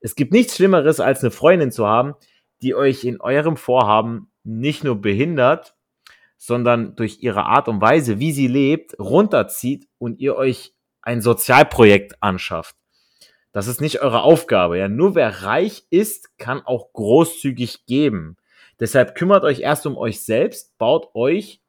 Es 0.00 0.14
gibt 0.14 0.32
nichts 0.32 0.56
Schlimmeres, 0.56 1.00
als 1.00 1.22
eine 1.22 1.30
Freundin 1.30 1.72
zu 1.72 1.86
haben, 1.86 2.14
die 2.60 2.74
euch 2.74 3.04
in 3.04 3.20
eurem 3.20 3.56
Vorhaben 3.56 4.30
nicht 4.42 4.84
nur 4.84 5.00
behindert, 5.00 5.74
sondern 6.36 6.94
durch 6.96 7.22
ihre 7.22 7.44
Art 7.44 7.68
und 7.68 7.80
Weise, 7.80 8.18
wie 8.18 8.32
sie 8.32 8.46
lebt, 8.46 8.98
runterzieht 8.98 9.88
und 9.98 10.20
ihr 10.20 10.36
euch 10.36 10.74
ein 11.00 11.22
Sozialprojekt 11.22 12.22
anschafft. 12.22 12.76
Das 13.52 13.66
ist 13.66 13.80
nicht 13.80 14.02
eure 14.02 14.22
Aufgabe. 14.22 14.78
Ja, 14.78 14.88
nur 14.88 15.14
wer 15.14 15.42
reich 15.44 15.86
ist, 15.88 16.36
kann 16.38 16.60
auch 16.60 16.92
großzügig 16.92 17.86
geben. 17.86 18.36
Deshalb 18.80 19.14
kümmert 19.14 19.44
euch 19.44 19.60
erst 19.60 19.86
um 19.86 19.96
euch 19.96 20.22
selbst, 20.22 20.76
baut 20.78 21.14
euch 21.14 21.60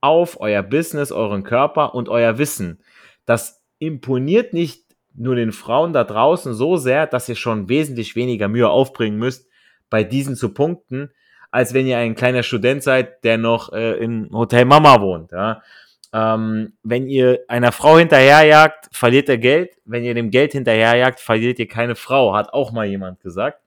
auf, 0.00 0.40
euer 0.40 0.62
Business, 0.62 1.12
euren 1.12 1.44
Körper 1.44 1.94
und 1.94 2.08
euer 2.08 2.38
Wissen. 2.38 2.82
Das 3.24 3.62
imponiert 3.78 4.52
nicht 4.52 4.84
nur 5.14 5.34
den 5.34 5.52
Frauen 5.52 5.92
da 5.92 6.04
draußen 6.04 6.54
so 6.54 6.76
sehr, 6.76 7.06
dass 7.06 7.28
ihr 7.28 7.36
schon 7.36 7.68
wesentlich 7.68 8.14
weniger 8.16 8.48
Mühe 8.48 8.68
aufbringen 8.68 9.18
müsst, 9.18 9.48
bei 9.90 10.04
diesen 10.04 10.36
zu 10.36 10.52
punkten, 10.52 11.10
als 11.50 11.72
wenn 11.72 11.86
ihr 11.86 11.98
ein 11.98 12.16
kleiner 12.16 12.42
Student 12.42 12.82
seid, 12.82 13.24
der 13.24 13.38
noch 13.38 13.72
äh, 13.72 13.94
in 13.94 14.28
Hotel 14.32 14.64
Mama 14.64 15.00
wohnt. 15.00 15.32
Ja? 15.32 15.62
Ähm, 16.12 16.74
wenn 16.82 17.06
ihr 17.06 17.44
einer 17.48 17.72
Frau 17.72 17.96
hinterherjagt, 17.96 18.88
verliert 18.92 19.28
ihr 19.28 19.38
Geld. 19.38 19.70
Wenn 19.84 20.04
ihr 20.04 20.14
dem 20.14 20.30
Geld 20.30 20.52
hinterherjagt, 20.52 21.20
verliert 21.20 21.58
ihr 21.58 21.68
keine 21.68 21.94
Frau, 21.94 22.34
hat 22.34 22.52
auch 22.52 22.72
mal 22.72 22.86
jemand 22.86 23.20
gesagt 23.20 23.63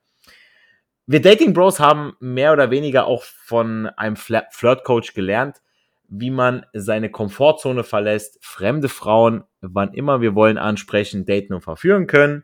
wir 1.07 1.21
Dating 1.21 1.53
Bros 1.53 1.79
haben 1.79 2.15
mehr 2.19 2.51
oder 2.51 2.69
weniger 2.69 3.07
auch 3.07 3.23
von 3.23 3.87
einem 3.95 4.17
Flirt-Coach 4.17 5.13
gelernt, 5.13 5.61
wie 6.09 6.31
man 6.31 6.65
seine 6.73 7.09
Komfortzone 7.09 7.83
verlässt, 7.83 8.37
fremde 8.41 8.89
Frauen, 8.89 9.43
wann 9.61 9.93
immer 9.93 10.19
wir 10.21 10.35
wollen, 10.35 10.57
ansprechen, 10.57 11.25
daten 11.25 11.53
und 11.53 11.61
verführen 11.61 12.07
können. 12.07 12.43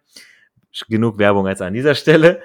Genug 0.88 1.17
Werbung 1.17 1.48
jetzt 1.48 1.62
an 1.62 1.74
dieser 1.74 1.93
Stelle. 1.93 2.41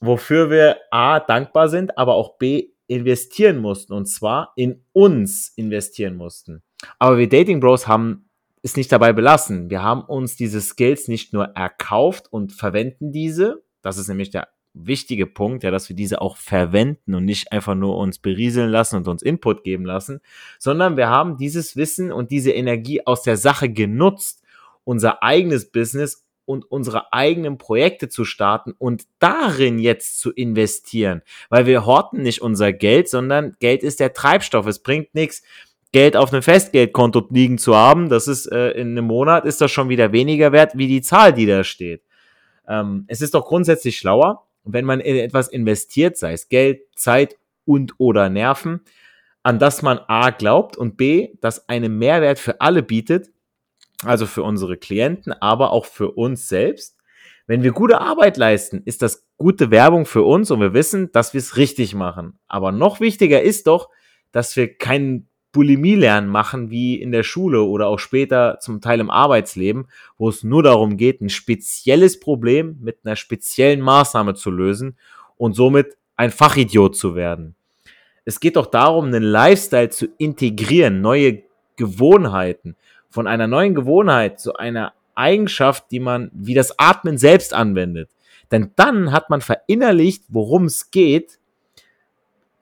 Wofür 0.00 0.50
wir 0.50 0.78
A, 0.90 1.20
dankbar 1.20 1.68
sind, 1.68 1.96
aber 1.98 2.14
auch 2.14 2.38
B, 2.38 2.70
investieren 2.86 3.58
mussten. 3.58 3.92
Und 3.92 4.06
zwar 4.06 4.52
in 4.56 4.82
uns 4.92 5.52
investieren 5.56 6.16
mussten. 6.16 6.62
Aber 6.98 7.18
wir 7.18 7.28
Dating 7.28 7.60
Bros 7.60 7.86
haben 7.86 8.30
es 8.62 8.76
nicht 8.76 8.90
dabei 8.90 9.12
belassen. 9.12 9.70
Wir 9.70 9.82
haben 9.82 10.02
uns 10.02 10.36
diese 10.36 10.60
Skills 10.60 11.06
nicht 11.06 11.32
nur 11.32 11.44
erkauft 11.54 12.32
und 12.32 12.52
verwenden 12.52 13.12
diese. 13.12 13.62
Das 13.82 13.98
ist 13.98 14.08
nämlich 14.08 14.30
der 14.30 14.48
wichtige 14.74 15.26
Punkt, 15.26 15.64
ja, 15.64 15.70
dass 15.70 15.88
wir 15.88 15.96
diese 15.96 16.20
auch 16.20 16.36
verwenden 16.36 17.14
und 17.14 17.24
nicht 17.24 17.52
einfach 17.52 17.74
nur 17.74 17.96
uns 17.96 18.18
berieseln 18.18 18.70
lassen 18.70 18.96
und 18.96 19.08
uns 19.08 19.22
Input 19.22 19.64
geben 19.64 19.84
lassen, 19.84 20.20
sondern 20.58 20.96
wir 20.96 21.08
haben 21.08 21.36
dieses 21.36 21.76
Wissen 21.76 22.12
und 22.12 22.30
diese 22.30 22.52
Energie 22.52 23.06
aus 23.06 23.22
der 23.22 23.36
Sache 23.36 23.68
genutzt, 23.68 24.42
unser 24.84 25.22
eigenes 25.22 25.70
Business 25.70 26.24
und 26.44 26.64
unsere 26.70 27.12
eigenen 27.12 27.58
Projekte 27.58 28.08
zu 28.08 28.24
starten 28.24 28.72
und 28.78 29.04
darin 29.18 29.78
jetzt 29.78 30.18
zu 30.20 30.32
investieren, 30.32 31.22
weil 31.48 31.66
wir 31.66 31.86
horten 31.86 32.22
nicht 32.22 32.42
unser 32.42 32.72
Geld, 32.72 33.08
sondern 33.08 33.56
Geld 33.60 33.82
ist 33.82 34.00
der 34.00 34.12
Treibstoff. 34.12 34.66
Es 34.66 34.80
bringt 34.80 35.14
nichts, 35.14 35.42
Geld 35.92 36.16
auf 36.16 36.32
einem 36.32 36.42
Festgeldkonto 36.42 37.26
liegen 37.30 37.58
zu 37.58 37.74
haben. 37.74 38.08
Das 38.08 38.28
ist 38.28 38.46
äh, 38.46 38.70
in 38.70 38.90
einem 38.90 39.06
Monat 39.06 39.44
ist 39.44 39.60
das 39.60 39.70
schon 39.70 39.88
wieder 39.88 40.12
weniger 40.12 40.52
wert 40.52 40.72
wie 40.76 40.86
die 40.86 41.02
Zahl, 41.02 41.32
die 41.32 41.46
da 41.46 41.64
steht. 41.64 42.02
Ähm, 42.68 43.04
es 43.08 43.20
ist 43.20 43.34
doch 43.34 43.44
grundsätzlich 43.44 43.98
schlauer, 43.98 44.46
wenn 44.64 44.84
man 44.84 45.00
in 45.00 45.16
etwas 45.16 45.48
investiert, 45.48 46.16
sei 46.16 46.32
es 46.32 46.48
Geld, 46.48 46.82
Zeit 46.96 47.36
und 47.64 47.94
oder 47.98 48.28
Nerven, 48.28 48.80
an 49.42 49.58
das 49.58 49.82
man 49.82 49.98
A 50.08 50.30
glaubt 50.30 50.76
und 50.76 50.96
B, 50.96 51.34
das 51.40 51.68
einen 51.68 51.98
Mehrwert 51.98 52.38
für 52.38 52.60
alle 52.60 52.82
bietet, 52.82 53.30
also 54.04 54.26
für 54.26 54.42
unsere 54.42 54.76
Klienten, 54.76 55.32
aber 55.32 55.72
auch 55.72 55.86
für 55.86 56.12
uns 56.12 56.48
selbst. 56.48 56.98
Wenn 57.46 57.62
wir 57.62 57.72
gute 57.72 58.00
Arbeit 58.00 58.36
leisten, 58.36 58.82
ist 58.84 59.02
das 59.02 59.26
gute 59.36 59.70
Werbung 59.70 60.06
für 60.06 60.22
uns 60.22 60.50
und 60.50 60.60
wir 60.60 60.74
wissen, 60.74 61.10
dass 61.12 61.34
wir 61.34 61.38
es 61.38 61.56
richtig 61.56 61.94
machen. 61.94 62.38
Aber 62.46 62.70
noch 62.70 63.00
wichtiger 63.00 63.42
ist 63.42 63.66
doch, 63.66 63.88
dass 64.30 64.54
wir 64.56 64.76
keinen 64.76 65.28
Bulimie-Lernen 65.52 66.28
machen 66.28 66.70
wie 66.70 67.00
in 67.00 67.12
der 67.12 67.22
Schule 67.22 67.62
oder 67.62 67.88
auch 67.88 67.98
später 67.98 68.58
zum 68.60 68.80
Teil 68.80 69.00
im 69.00 69.10
Arbeitsleben, 69.10 69.88
wo 70.16 70.28
es 70.28 70.44
nur 70.44 70.62
darum 70.62 70.96
geht, 70.96 71.20
ein 71.20 71.28
spezielles 71.28 72.20
Problem 72.20 72.78
mit 72.80 72.98
einer 73.04 73.16
speziellen 73.16 73.80
Maßnahme 73.80 74.34
zu 74.34 74.50
lösen 74.50 74.96
und 75.36 75.54
somit 75.54 75.96
ein 76.16 76.30
Fachidiot 76.30 76.96
zu 76.96 77.14
werden. 77.14 77.54
Es 78.24 78.38
geht 78.38 78.56
doch 78.56 78.66
darum, 78.66 79.06
einen 79.06 79.22
Lifestyle 79.22 79.90
zu 79.90 80.06
integrieren, 80.18 81.00
neue 81.00 81.42
Gewohnheiten, 81.76 82.76
von 83.08 83.26
einer 83.26 83.46
neuen 83.46 83.74
Gewohnheit 83.74 84.38
zu 84.38 84.54
einer 84.54 84.92
Eigenschaft, 85.14 85.90
die 85.90 86.00
man 86.00 86.30
wie 86.32 86.54
das 86.54 86.78
Atmen 86.78 87.18
selbst 87.18 87.52
anwendet. 87.52 88.10
Denn 88.52 88.70
dann 88.76 89.12
hat 89.12 89.30
man 89.30 89.40
verinnerlicht, 89.40 90.24
worum 90.28 90.66
es 90.66 90.90
geht 90.90 91.38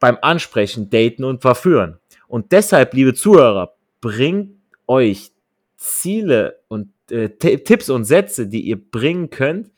beim 0.01 0.19
Ansprechen, 0.23 0.91
Daten 0.91 1.25
und 1.25 1.43
Verführen. 1.43 1.99
Und 2.29 2.53
deshalb, 2.53 2.95
liebe 2.95 3.15
Zuhörer, 3.15 3.75
bringt 4.01 4.53
euch 4.87 5.33
Ziele 5.77 6.61
und 6.69 6.93
äh, 7.11 7.31
Tipps 7.31 7.91
und 7.91 8.05
Sätze, 8.05 8.47
die 8.47 8.61
ihr 8.61 8.77
bringen 8.77 9.31
könnt, 9.31 9.71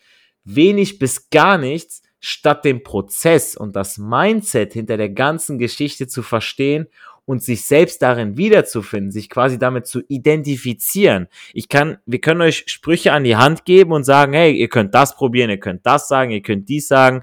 wenig 0.44 0.98
bis 0.98 1.30
gar 1.30 1.58
nichts, 1.58 2.02
statt 2.18 2.64
den 2.66 2.82
Prozess 2.82 3.56
und 3.56 3.76
das 3.76 3.96
Mindset 3.96 4.74
hinter 4.74 4.98
der 4.98 5.08
ganzen 5.08 5.58
Geschichte 5.58 6.06
zu 6.06 6.22
verstehen 6.22 6.86
und 7.24 7.42
sich 7.42 7.64
selbst 7.64 8.02
darin 8.02 8.36
wiederzufinden, 8.36 9.10
sich 9.10 9.30
quasi 9.30 9.58
damit 9.58 9.86
zu 9.86 10.00
identifizieren. 10.08 11.28
Ich 11.54 11.68
kann, 11.68 11.98
wir 12.04 12.20
können 12.20 12.42
euch 12.42 12.64
Sprüche 12.66 13.12
an 13.12 13.24
die 13.24 13.36
Hand 13.36 13.64
geben 13.64 13.92
und 13.92 14.04
sagen, 14.04 14.32
hey, 14.32 14.52
ihr 14.52 14.68
könnt 14.68 14.94
das 14.94 15.16
probieren, 15.16 15.48
ihr 15.48 15.60
könnt 15.60 15.86
das 15.86 16.08
sagen, 16.08 16.30
ihr 16.30 16.42
könnt 16.42 16.68
dies 16.68 16.88
sagen. 16.88 17.22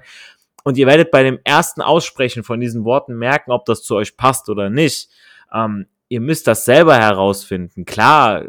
Und 0.68 0.76
ihr 0.76 0.86
werdet 0.86 1.10
bei 1.10 1.22
dem 1.22 1.38
ersten 1.44 1.80
Aussprechen 1.80 2.44
von 2.44 2.60
diesen 2.60 2.84
Worten 2.84 3.16
merken, 3.16 3.52
ob 3.52 3.64
das 3.64 3.82
zu 3.82 3.96
euch 3.96 4.18
passt 4.18 4.50
oder 4.50 4.68
nicht. 4.68 5.08
Ähm, 5.50 5.86
ihr 6.10 6.20
müsst 6.20 6.46
das 6.46 6.66
selber 6.66 6.94
herausfinden. 6.94 7.86
Klar 7.86 8.48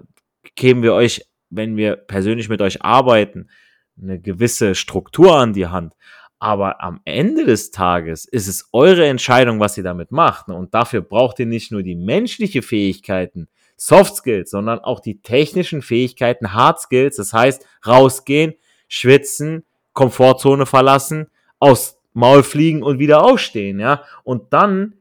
geben 0.55 0.83
wir 0.83 0.93
euch, 0.95 1.25
wenn 1.49 1.77
wir 1.77 1.95
persönlich 1.95 2.49
mit 2.49 2.61
euch 2.61 2.81
arbeiten, 2.83 3.47
eine 3.97 4.19
gewisse 4.19 4.75
Struktur 4.75 5.37
an 5.37 5.53
die 5.53 5.67
Hand. 5.67 5.93
Aber 6.39 6.83
am 6.83 6.99
Ende 7.05 7.45
des 7.45 7.71
Tages 7.71 8.25
ist 8.25 8.49
es 8.49 8.67
eure 8.73 9.07
Entscheidung, 9.07 9.61
was 9.61 9.77
ihr 9.77 9.85
damit 9.85 10.11
macht. 10.11 10.49
Und 10.49 10.73
dafür 10.73 10.99
braucht 10.99 11.39
ihr 11.39 11.45
nicht 11.45 11.71
nur 11.71 11.83
die 11.83 11.95
menschliche 11.95 12.61
Fähigkeiten, 12.61 13.47
Soft 13.77 14.17
Skills, 14.17 14.51
sondern 14.51 14.79
auch 14.79 14.99
die 14.99 15.21
technischen 15.21 15.81
Fähigkeiten, 15.81 16.51
Hard 16.51 16.81
Skills. 16.81 17.15
Das 17.15 17.31
heißt, 17.31 17.65
rausgehen, 17.87 18.55
schwitzen, 18.89 19.63
Komfortzone 19.93 20.65
verlassen, 20.65 21.27
aus 21.59 21.98
Maul 22.19 22.43
fliegen 22.43 22.83
und 22.83 22.99
wieder 22.99 23.23
aufstehen, 23.23 23.79
ja. 23.79 24.03
Und 24.23 24.53
dann 24.53 24.95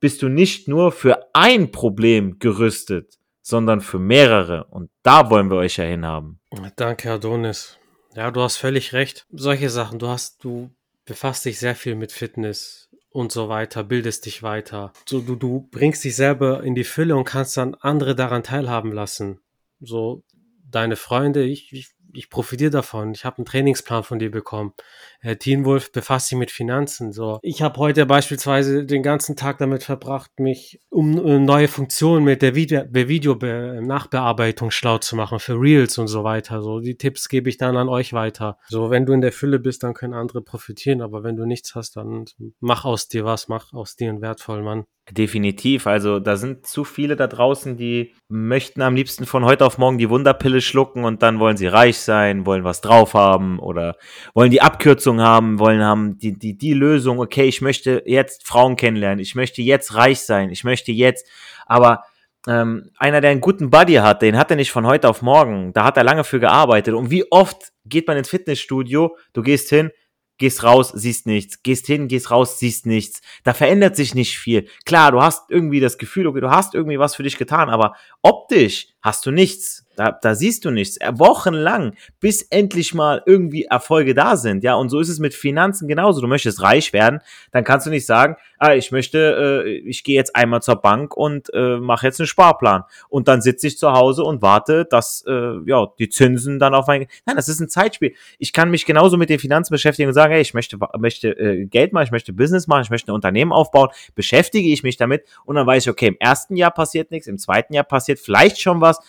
bist 0.00 0.20
du 0.22 0.28
nicht 0.28 0.68
nur 0.68 0.92
für 0.92 1.30
ein 1.32 1.70
Problem 1.70 2.38
gerüstet, 2.38 3.18
sondern 3.40 3.80
für 3.80 3.98
mehrere. 3.98 4.64
Und 4.64 4.90
da 5.02 5.30
wollen 5.30 5.50
wir 5.50 5.56
euch 5.56 5.76
ja 5.78 5.84
hinhaben. 5.84 6.40
Danke, 6.76 7.12
Adonis. 7.12 7.78
Ja, 8.14 8.30
du 8.30 8.42
hast 8.42 8.58
völlig 8.58 8.92
recht. 8.92 9.26
Solche 9.32 9.70
Sachen, 9.70 9.98
du 9.98 10.08
hast, 10.08 10.44
du 10.44 10.70
befasst 11.04 11.44
dich 11.44 11.58
sehr 11.58 11.74
viel 11.74 11.94
mit 11.94 12.12
Fitness 12.12 12.90
und 13.10 13.32
so 13.32 13.48
weiter, 13.48 13.84
bildest 13.84 14.26
dich 14.26 14.42
weiter. 14.42 14.92
So, 15.06 15.20
du, 15.20 15.36
du 15.36 15.68
bringst 15.70 16.04
dich 16.04 16.16
selber 16.16 16.62
in 16.64 16.74
die 16.74 16.84
Fülle 16.84 17.16
und 17.16 17.24
kannst 17.24 17.56
dann 17.56 17.74
andere 17.76 18.14
daran 18.14 18.42
teilhaben 18.42 18.92
lassen. 18.92 19.40
So, 19.80 20.22
deine 20.70 20.96
Freunde, 20.96 21.44
ich, 21.44 21.72
ich 21.72 21.93
ich 22.14 22.30
profitiere 22.30 22.70
davon. 22.70 23.12
Ich 23.12 23.24
habe 23.24 23.38
einen 23.38 23.46
Trainingsplan 23.46 24.04
von 24.04 24.18
dir 24.18 24.30
bekommen. 24.30 24.72
Äh, 25.20 25.36
Teen 25.36 25.64
Wolf 25.64 25.92
befasst 25.92 26.28
sich 26.28 26.38
mit 26.38 26.50
Finanzen. 26.50 27.12
So, 27.12 27.38
ich 27.42 27.62
habe 27.62 27.78
heute 27.78 28.06
beispielsweise 28.06 28.84
den 28.84 29.02
ganzen 29.02 29.36
Tag 29.36 29.58
damit 29.58 29.82
verbracht, 29.82 30.38
mich 30.38 30.80
um 30.90 31.24
äh, 31.24 31.38
neue 31.38 31.68
Funktionen 31.68 32.24
mit 32.24 32.42
der 32.42 32.54
Video, 32.54 32.82
Video 32.90 33.34
Nachbearbeitung 33.80 34.70
schlau 34.70 34.98
zu 34.98 35.16
machen 35.16 35.38
für 35.38 35.54
Reels 35.54 35.98
und 35.98 36.08
so 36.08 36.24
weiter. 36.24 36.62
So, 36.62 36.80
die 36.80 36.96
Tipps 36.96 37.28
gebe 37.28 37.48
ich 37.48 37.56
dann 37.56 37.76
an 37.76 37.88
euch 37.88 38.12
weiter. 38.12 38.58
So, 38.68 38.90
wenn 38.90 39.06
du 39.06 39.12
in 39.12 39.20
der 39.20 39.32
Fülle 39.32 39.58
bist, 39.58 39.82
dann 39.82 39.94
können 39.94 40.14
andere 40.14 40.42
profitieren. 40.42 41.02
Aber 41.02 41.24
wenn 41.24 41.36
du 41.36 41.46
nichts 41.46 41.74
hast, 41.74 41.96
dann 41.96 42.26
mach 42.60 42.84
aus 42.84 43.08
dir 43.08 43.24
was, 43.24 43.48
mach 43.48 43.72
aus 43.72 43.96
dir 43.96 44.10
einen 44.10 44.22
wertvollen 44.22 44.64
Mann. 44.64 44.84
Definitiv. 45.10 45.86
Also 45.86 46.18
da 46.18 46.36
sind 46.36 46.66
zu 46.66 46.82
viele 46.82 47.14
da 47.14 47.26
draußen, 47.26 47.76
die 47.76 48.14
möchten 48.28 48.80
am 48.80 48.94
liebsten 48.94 49.26
von 49.26 49.44
heute 49.44 49.66
auf 49.66 49.76
morgen 49.76 49.98
die 49.98 50.08
Wunderpille 50.08 50.62
schlucken 50.62 51.04
und 51.04 51.22
dann 51.22 51.38
wollen 51.38 51.58
sie 51.58 51.66
reich 51.66 51.98
sein, 51.98 52.46
wollen 52.46 52.64
was 52.64 52.80
drauf 52.80 53.12
haben 53.12 53.58
oder 53.58 53.96
wollen 54.32 54.50
die 54.50 54.62
Abkürzung 54.62 55.20
haben, 55.20 55.58
wollen 55.58 55.82
haben 55.82 56.16
die, 56.16 56.38
die, 56.38 56.56
die 56.56 56.72
Lösung, 56.72 57.20
okay, 57.20 57.44
ich 57.44 57.60
möchte 57.60 58.02
jetzt 58.06 58.46
Frauen 58.46 58.76
kennenlernen, 58.76 59.18
ich 59.18 59.34
möchte 59.34 59.60
jetzt 59.60 59.94
reich 59.94 60.20
sein, 60.20 60.48
ich 60.48 60.64
möchte 60.64 60.90
jetzt, 60.90 61.28
aber 61.66 62.04
ähm, 62.46 62.90
einer, 62.96 63.20
der 63.20 63.30
einen 63.30 63.42
guten 63.42 63.68
Buddy 63.68 63.96
hat, 63.96 64.22
den 64.22 64.38
hat 64.38 64.50
er 64.50 64.56
nicht 64.56 64.72
von 64.72 64.86
heute 64.86 65.10
auf 65.10 65.20
morgen, 65.20 65.74
da 65.74 65.84
hat 65.84 65.98
er 65.98 66.04
lange 66.04 66.24
für 66.24 66.40
gearbeitet 66.40 66.94
und 66.94 67.10
wie 67.10 67.30
oft 67.30 67.72
geht 67.84 68.08
man 68.08 68.16
ins 68.16 68.30
Fitnessstudio, 68.30 69.18
du 69.34 69.42
gehst 69.42 69.68
hin, 69.68 69.90
gehst 70.38 70.64
raus, 70.64 70.92
siehst 70.94 71.26
nichts, 71.26 71.62
gehst 71.62 71.86
hin, 71.86 72.08
gehst 72.08 72.30
raus, 72.30 72.58
siehst 72.58 72.86
nichts. 72.86 73.20
Da 73.42 73.54
verändert 73.54 73.96
sich 73.96 74.14
nicht 74.14 74.38
viel. 74.38 74.68
Klar, 74.84 75.12
du 75.12 75.22
hast 75.22 75.50
irgendwie 75.50 75.80
das 75.80 75.98
Gefühl, 75.98 76.26
okay, 76.26 76.40
du 76.40 76.50
hast 76.50 76.74
irgendwie 76.74 76.98
was 76.98 77.14
für 77.14 77.22
dich 77.22 77.36
getan, 77.38 77.70
aber 77.70 77.94
optisch 78.22 78.88
hast 79.02 79.24
du 79.26 79.30
nichts. 79.30 79.83
Da, 79.96 80.12
da 80.12 80.34
siehst 80.34 80.64
du 80.64 80.70
nichts. 80.70 80.96
Äh, 80.98 81.12
wochenlang, 81.14 81.94
bis 82.20 82.42
endlich 82.42 82.94
mal 82.94 83.22
irgendwie 83.26 83.64
Erfolge 83.64 84.14
da 84.14 84.36
sind. 84.36 84.64
Ja, 84.64 84.74
und 84.74 84.88
so 84.88 85.00
ist 85.00 85.08
es 85.08 85.18
mit 85.18 85.34
Finanzen 85.34 85.88
genauso. 85.88 86.20
Du 86.20 86.26
möchtest 86.26 86.62
reich 86.62 86.92
werden, 86.92 87.20
dann 87.52 87.64
kannst 87.64 87.86
du 87.86 87.90
nicht 87.90 88.06
sagen, 88.06 88.36
ah, 88.58 88.74
ich 88.74 88.90
möchte, 88.92 89.64
äh, 89.66 89.70
ich 89.88 90.04
gehe 90.04 90.16
jetzt 90.16 90.34
einmal 90.34 90.62
zur 90.62 90.76
Bank 90.76 91.16
und 91.16 91.52
äh, 91.52 91.76
mache 91.76 92.06
jetzt 92.06 92.20
einen 92.20 92.26
Sparplan. 92.26 92.84
Und 93.08 93.28
dann 93.28 93.42
sitze 93.42 93.66
ich 93.66 93.78
zu 93.78 93.92
Hause 93.92 94.24
und 94.24 94.42
warte, 94.42 94.84
dass 94.84 95.24
äh, 95.26 95.58
ja 95.66 95.86
die 95.98 96.08
Zinsen 96.08 96.58
dann 96.58 96.74
auf 96.74 96.86
mein. 96.86 97.06
Nein, 97.26 97.36
das 97.36 97.48
ist 97.48 97.60
ein 97.60 97.68
Zeitspiel. 97.68 98.14
Ich 98.38 98.52
kann 98.52 98.70
mich 98.70 98.86
genauso 98.86 99.16
mit 99.16 99.30
den 99.30 99.38
Finanzen 99.38 99.72
beschäftigen 99.72 100.08
und 100.08 100.14
sagen, 100.14 100.32
hey, 100.32 100.42
ich 100.42 100.54
möchte, 100.54 100.78
möchte 100.98 101.28
äh, 101.38 101.66
Geld 101.66 101.92
machen, 101.92 102.04
ich 102.04 102.10
möchte 102.10 102.32
Business 102.32 102.66
machen, 102.66 102.82
ich 102.82 102.90
möchte 102.90 103.12
ein 103.12 103.14
Unternehmen 103.14 103.52
aufbauen, 103.52 103.88
beschäftige 104.14 104.68
ich 104.68 104.82
mich 104.82 104.96
damit 104.96 105.24
und 105.44 105.56
dann 105.56 105.66
weiß 105.66 105.84
ich, 105.84 105.90
okay, 105.90 106.08
im 106.08 106.16
ersten 106.18 106.56
Jahr 106.56 106.70
passiert 106.70 107.10
nichts, 107.10 107.26
im 107.26 107.38
zweiten 107.38 107.74
Jahr 107.74 107.84
passiert 107.84 108.18
vielleicht 108.18 108.60
schon 108.60 108.80
was, 108.80 109.00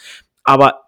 aber 0.45 0.85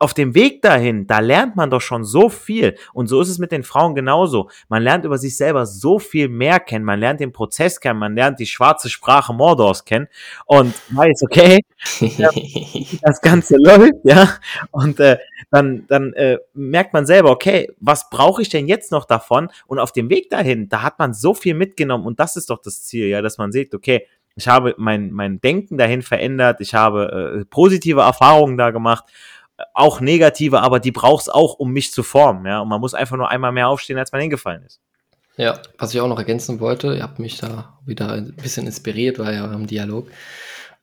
auf 0.00 0.14
dem 0.14 0.34
Weg 0.34 0.62
dahin, 0.62 1.06
da 1.06 1.18
lernt 1.18 1.56
man 1.56 1.70
doch 1.70 1.80
schon 1.80 2.04
so 2.04 2.28
viel. 2.28 2.76
Und 2.92 3.08
so 3.08 3.20
ist 3.20 3.28
es 3.28 3.38
mit 3.38 3.50
den 3.50 3.64
Frauen 3.64 3.94
genauso. 3.94 4.48
Man 4.68 4.82
lernt 4.82 5.04
über 5.04 5.18
sich 5.18 5.36
selber 5.36 5.66
so 5.66 5.98
viel 5.98 6.28
mehr 6.28 6.60
kennen. 6.60 6.84
Man 6.84 7.00
lernt 7.00 7.20
den 7.20 7.32
Prozess 7.32 7.80
kennen. 7.80 7.98
Man 7.98 8.14
lernt 8.14 8.38
die 8.38 8.46
schwarze 8.46 8.88
Sprache 8.88 9.32
Mordors 9.32 9.84
kennen. 9.84 10.06
Und 10.46 10.74
weiß, 10.90 11.22
okay, 11.22 11.58
das 13.02 13.20
Ganze 13.20 13.56
läuft, 13.58 14.04
ja. 14.04 14.36
Und 14.70 15.00
äh, 15.00 15.18
dann, 15.50 15.86
dann 15.88 16.12
äh, 16.12 16.38
merkt 16.54 16.92
man 16.92 17.04
selber, 17.04 17.30
okay, 17.30 17.72
was 17.80 18.08
brauche 18.08 18.42
ich 18.42 18.48
denn 18.48 18.68
jetzt 18.68 18.92
noch 18.92 19.04
davon? 19.04 19.48
Und 19.66 19.80
auf 19.80 19.90
dem 19.92 20.10
Weg 20.10 20.30
dahin, 20.30 20.68
da 20.68 20.82
hat 20.82 21.00
man 21.00 21.12
so 21.12 21.34
viel 21.34 21.54
mitgenommen. 21.54 22.06
Und 22.06 22.20
das 22.20 22.36
ist 22.36 22.50
doch 22.50 22.62
das 22.62 22.84
Ziel, 22.84 23.08
ja, 23.08 23.20
dass 23.20 23.38
man 23.38 23.50
sieht, 23.50 23.74
okay, 23.74 24.06
ich 24.38 24.48
habe 24.48 24.74
mein, 24.78 25.12
mein 25.12 25.40
Denken 25.40 25.76
dahin 25.76 26.02
verändert. 26.02 26.60
Ich 26.60 26.74
habe 26.74 27.40
äh, 27.40 27.44
positive 27.44 28.00
Erfahrungen 28.00 28.56
da 28.56 28.70
gemacht 28.70 29.04
auch 29.74 30.00
negative, 30.00 30.60
aber 30.60 30.80
die 30.80 30.92
brauchst 30.92 31.32
auch, 31.32 31.54
um 31.54 31.72
mich 31.72 31.92
zu 31.92 32.02
formen. 32.02 32.46
Ja? 32.46 32.60
Und 32.60 32.68
man 32.68 32.80
muss 32.80 32.94
einfach 32.94 33.16
nur 33.16 33.28
einmal 33.28 33.52
mehr 33.52 33.68
aufstehen, 33.68 33.98
als 33.98 34.12
man 34.12 34.20
hingefallen 34.20 34.62
ist. 34.64 34.80
Ja, 35.36 35.60
was 35.78 35.94
ich 35.94 36.00
auch 36.00 36.08
noch 36.08 36.18
ergänzen 36.18 36.58
wollte, 36.58 36.96
ihr 36.96 37.02
habt 37.02 37.20
mich 37.20 37.38
da 37.38 37.78
wieder 37.86 38.10
ein 38.10 38.34
bisschen 38.34 38.66
inspiriert 38.66 39.18
bei 39.18 39.40
eurem 39.40 39.66
Dialog. 39.66 40.10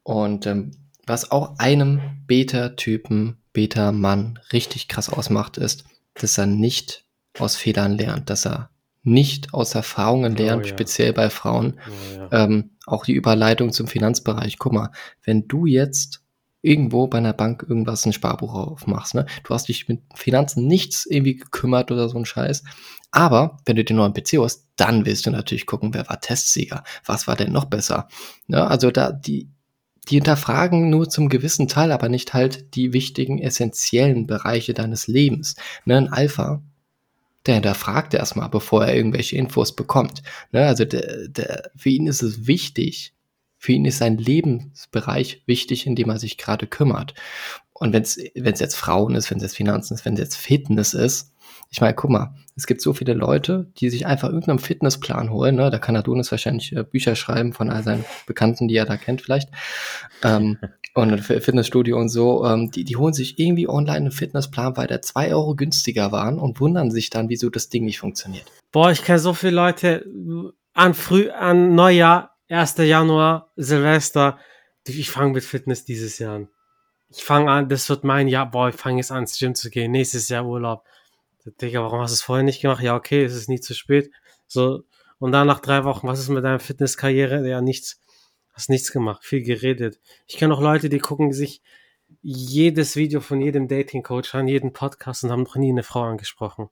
Und 0.04 0.46
ähm, 0.46 0.72
was 1.06 1.32
auch 1.32 1.58
einem 1.60 2.02
Beta-Typen, 2.26 3.38
Beta-Mann 3.52 4.39
richtig 4.54 4.88
krass 4.88 5.10
ausmacht, 5.10 5.58
ist, 5.58 5.86
dass 6.13 6.38
er 6.38 6.46
nicht 6.46 7.04
aus 7.38 7.58
Fehlern 7.58 7.98
lernt, 7.98 8.30
dass 8.30 8.46
er 8.46 8.70
nicht 9.06 9.54
aus 9.54 9.76
Erfahrungen 9.76 10.36
lernt, 10.36 10.63
Oh 10.63 10.68
ja. 10.68 10.74
speziell 10.74 11.13
bei 11.13 11.30
Frauen. 11.30 11.80
Oh, 11.88 12.18
ja. 12.32 12.44
Ähm, 12.46 12.72
auch 12.86 13.06
die 13.06 13.13
Überleitung 13.13 13.72
zum 13.72 13.88
Finanzbereich. 13.88 14.58
Guck 14.58 14.74
mal, 14.74 14.91
wenn 15.24 15.48
du 15.48 15.65
jetzt 15.65 16.22
irgendwo 16.62 17.08
bei 17.08 17.20
einer 17.20 17.34
Bank 17.34 17.63
irgendwas 17.68 18.06
ein 18.06 18.13
Sparbuch 18.13 18.54
aufmachst, 18.56 19.13
ne? 19.13 19.28
Du 19.44 19.54
hast 19.54 19.68
dich 19.70 19.88
mit 19.88 20.02
Finanzen 20.15 20.65
nichts 20.68 21.06
irgendwie 21.06 21.36
gekümmert 21.36 21.91
oder 21.91 22.10
so 22.10 22.18
ein 22.18 22.26
Scheiß. 22.26 22.63
Aber 23.12 23.58
wenn 23.65 23.76
du 23.76 23.84
den 23.84 23.98
neuen 23.98 24.13
PC 24.13 24.39
hast, 24.39 24.65
dann 24.76 25.06
willst 25.06 25.26
du 25.26 25.32
natürlich 25.32 25.68
gucken, 25.68 25.94
wer 25.94 26.10
war 26.10 26.20
Testsieger? 26.20 26.84
Was 27.06 27.28
war 27.28 27.36
denn 27.36 27.52
noch 27.54 27.65
besser? 27.65 28.08
Ne? 28.48 28.65
Also 28.68 28.89
da, 28.91 29.12
die, 29.12 29.50
die 30.10 30.15
hinterfragen 30.15 30.89
nur 30.89 31.08
zum 31.08 31.30
gewissen 31.30 31.68
Teil, 31.68 31.91
aber 31.91 32.10
nicht 32.10 32.34
halt 32.34 32.76
die 32.76 32.91
wichtigen, 32.94 33.38
essentiellen 33.39 34.26
Bereiche 34.28 34.74
deines 34.74 35.08
Lebens. 35.08 35.56
Ne? 35.86 35.98
Ein 35.98 36.10
Alpha, 36.10 36.62
der 37.45 37.55
hinterfragt 37.55 38.13
erstmal, 38.13 38.49
bevor 38.49 38.86
er 38.86 38.95
irgendwelche 38.95 39.38
Infos 39.38 39.75
bekommt. 39.75 40.23
Ne? 40.51 40.65
Also 40.65 40.86
der, 40.86 41.27
der, 41.27 41.71
für 41.75 41.89
ihn 41.89 42.08
ist 42.08 42.23
es 42.23 42.47
wichtig, 42.47 43.13
für 43.58 43.73
ihn 43.73 43.86
ist 43.86 43.97
sein 43.99 44.17
Lebensbereich 44.17 45.43
wichtig, 45.45 45.86
in 45.88 45.95
dem 45.95 46.10
er 46.10 46.19
sich 46.19 46.38
gerade 46.38 46.67
kümmert. 46.67 47.13
Und 47.73 47.93
wenn 47.93 48.03
es 48.03 48.60
jetzt 48.60 48.75
Frauen 48.75 49.15
ist, 49.15 49.29
wenn 49.29 49.38
es 49.38 49.43
jetzt 49.43 49.55
Finanzen 49.55 49.95
ist, 49.95 50.05
wenn 50.05 50.13
es 50.13 50.19
jetzt 50.19 50.38
Fitness 50.38 50.93
ist, 50.93 51.34
ich 51.69 51.81
meine, 51.81 51.93
guck 51.93 52.10
mal, 52.10 52.34
es 52.55 52.67
gibt 52.67 52.81
so 52.81 52.93
viele 52.93 53.13
Leute, 53.13 53.67
die 53.77 53.89
sich 53.89 54.05
einfach 54.05 54.29
irgendeinen 54.29 54.60
Fitnessplan 54.60 55.29
holen. 55.29 55.55
Ne? 55.55 55.69
Da 55.69 55.77
kann 55.77 55.95
Adonis 55.95 56.31
wahrscheinlich 56.31 56.73
äh, 56.73 56.84
Bücher 56.84 57.15
schreiben 57.15 57.53
von 57.53 57.69
all 57.69 57.84
seinen 57.84 58.05
Bekannten, 58.27 58.67
die 58.67 58.75
er 58.75 58.86
da 58.86 58.97
kennt 58.97 59.21
vielleicht. 59.21 59.49
Ähm, 60.23 60.58
und 60.95 61.19
Fitnessstudio 61.19 61.97
und 61.97 62.10
so. 62.10 62.45
Ähm, 62.45 62.71
die, 62.71 62.86
die 62.86 62.95
holen 62.95 63.13
sich 63.13 63.38
irgendwie 63.38 63.67
online 63.67 63.97
einen 63.97 64.12
Fitnessplan, 64.12 64.77
weil 64.77 64.88
der 64.88 65.01
zwei 65.01 65.34
Euro 65.34 65.55
günstiger 65.55 66.12
waren 66.12 66.39
und 66.39 66.60
wundern 66.60 66.89
sich 66.89 67.10
dann, 67.10 67.29
wieso 67.29 67.49
das 67.49 67.69
Ding 67.69 67.84
nicht 67.84 67.99
funktioniert. 67.99 68.45
Boah, 68.71 68.91
ich 68.91 69.03
kenne 69.03 69.19
so 69.19 69.34
viele 69.34 69.55
Leute 69.55 70.05
an 70.73 70.93
früh, 70.93 71.29
an 71.29 71.75
Neujahr, 71.75 72.38
1. 72.49 72.77
Januar, 72.77 73.51
Silvester. 73.55 74.39
Ich 74.88 75.10
fange 75.10 75.34
mit 75.34 75.43
Fitness 75.43 75.84
dieses 75.84 76.17
Jahr 76.17 76.36
an. 76.36 76.47
Ich 77.10 77.23
fange 77.23 77.51
an, 77.51 77.69
das 77.69 77.89
wird 77.89 78.03
mein 78.03 78.27
Jahr, 78.27 78.49
boah, 78.49 78.69
ich 78.69 78.75
fange 78.75 78.97
jetzt 78.97 79.12
an, 79.12 79.23
ins 79.23 79.38
Gym 79.38 79.53
zu 79.53 79.69
gehen. 79.69 79.91
Nächstes 79.91 80.29
Jahr 80.29 80.45
Urlaub. 80.45 80.84
Digga, 81.62 81.81
warum 81.81 81.99
hast 81.99 82.12
du 82.12 82.15
es 82.15 82.21
vorher 82.21 82.43
nicht 82.43 82.62
gemacht? 82.62 82.81
Ja, 82.81 82.95
okay, 82.95 83.23
es 83.23 83.36
ist 83.36 83.49
nie 83.49 83.60
zu 83.60 83.73
spät. 83.73 84.10
So, 84.47 84.84
und 85.19 85.31
dann 85.31 85.47
nach 85.47 85.60
drei 85.60 85.84
Wochen, 85.84 86.08
was 86.08 86.19
ist 86.19 86.29
mit 86.29 86.43
deiner 86.43 86.60
Fitnesskarriere? 86.60 87.47
Ja, 87.47 87.62
nichts. 87.62 87.99
Hast 88.56 88.70
nichts 88.70 88.91
gemacht, 88.91 89.24
viel 89.26 89.44
geredet. 89.44 90.00
Ich 90.28 90.38
kenne 90.38 90.54
auch 90.54 90.62
Leute, 90.62 90.88
die 90.89 91.00
gucken 91.00 91.34
sich 91.34 91.62
jedes 92.22 92.96
Video 92.96 93.20
von 93.20 93.41
jedem 93.41 93.68
Dating-Coach 93.68 94.34
an, 94.34 94.48
jeden 94.48 94.72
Podcast 94.74 95.24
und 95.24 95.32
haben 95.32 95.44
noch 95.44 95.58
nie 95.58 95.70
eine 95.72 95.84
Frau 95.84 96.04
angesprochen. 96.04 96.70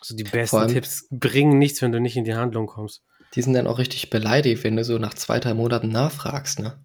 So 0.00 0.16
die 0.16 0.24
besten 0.24 0.56
allem- 0.56 0.72
Tipps 0.72 1.06
bringen 1.10 1.58
nichts, 1.58 1.82
wenn 1.82 1.92
du 1.92 2.00
nicht 2.00 2.16
in 2.16 2.24
die 2.24 2.34
Handlung 2.34 2.66
kommst. 2.66 3.02
Die 3.34 3.42
sind 3.42 3.52
dann 3.54 3.66
auch 3.66 3.78
richtig 3.78 4.10
beleidigt, 4.10 4.64
wenn 4.64 4.76
du 4.76 4.84
so 4.84 4.96
nach 4.98 5.14
zwei, 5.14 5.38
drei 5.38 5.54
Monaten 5.54 5.88
nachfragst, 5.88 6.60
ne? 6.60 6.78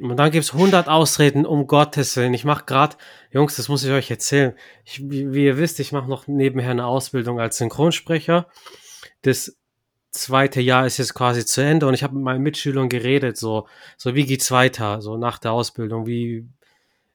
Und 0.00 0.16
dann 0.16 0.30
gibt's 0.30 0.52
100 0.52 0.88
Ausreden, 0.88 1.44
um 1.44 1.66
Gottes 1.66 2.16
Willen. 2.16 2.34
Ich 2.34 2.44
mache 2.44 2.64
gerade, 2.64 2.96
Jungs, 3.32 3.56
das 3.56 3.68
muss 3.68 3.82
ich 3.84 3.90
euch 3.90 4.10
erzählen. 4.10 4.54
Ich, 4.84 5.00
wie, 5.10 5.32
wie 5.32 5.44
ihr 5.44 5.58
wisst, 5.58 5.80
ich 5.80 5.92
mache 5.92 6.08
noch 6.08 6.28
nebenher 6.28 6.70
eine 6.70 6.86
Ausbildung 6.86 7.40
als 7.40 7.58
Synchronsprecher. 7.58 8.46
Das 9.22 9.56
zweite 10.10 10.60
Jahr 10.60 10.86
ist 10.86 10.98
jetzt 10.98 11.14
quasi 11.14 11.44
zu 11.44 11.62
Ende 11.62 11.86
und 11.86 11.94
ich 11.94 12.02
habe 12.02 12.14
mit 12.14 12.24
meinen 12.24 12.42
Mitschülern 12.42 12.88
geredet, 12.88 13.36
so, 13.36 13.66
so 13.96 14.14
wie 14.14 14.26
geht's 14.26 14.50
weiter, 14.50 15.00
so 15.02 15.16
nach 15.16 15.38
der 15.38 15.52
Ausbildung, 15.52 16.06
wie, 16.06 16.46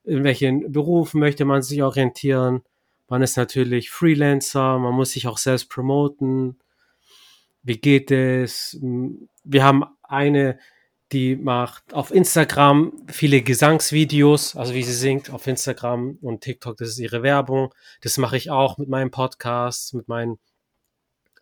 in 0.03 0.23
welchen 0.23 0.71
Berufen 0.71 1.19
möchte 1.19 1.45
man 1.45 1.61
sich 1.61 1.81
orientieren. 1.83 2.61
Man 3.07 3.21
ist 3.21 3.37
natürlich 3.37 3.89
Freelancer, 3.89 4.79
man 4.79 4.93
muss 4.93 5.11
sich 5.11 5.27
auch 5.27 5.37
selbst 5.37 5.69
promoten. 5.69 6.59
Wie 7.63 7.77
geht 7.77 8.11
es? 8.11 8.77
Wir 9.43 9.63
haben 9.63 9.85
eine, 10.03 10.59
die 11.11 11.35
macht 11.35 11.93
auf 11.93 12.11
Instagram 12.11 12.93
viele 13.07 13.41
Gesangsvideos, 13.41 14.55
also 14.55 14.73
wie 14.73 14.83
sie 14.83 14.93
singt 14.93 15.29
auf 15.29 15.47
Instagram 15.47 16.17
und 16.21 16.41
TikTok, 16.41 16.77
das 16.77 16.89
ist 16.89 16.99
ihre 16.99 17.23
Werbung. 17.23 17.73
Das 18.01 18.17
mache 18.17 18.37
ich 18.37 18.49
auch 18.51 18.77
mit 18.77 18.89
meinem 18.89 19.11
Podcast, 19.11 19.93
mit 19.93 20.07
meinem 20.07 20.39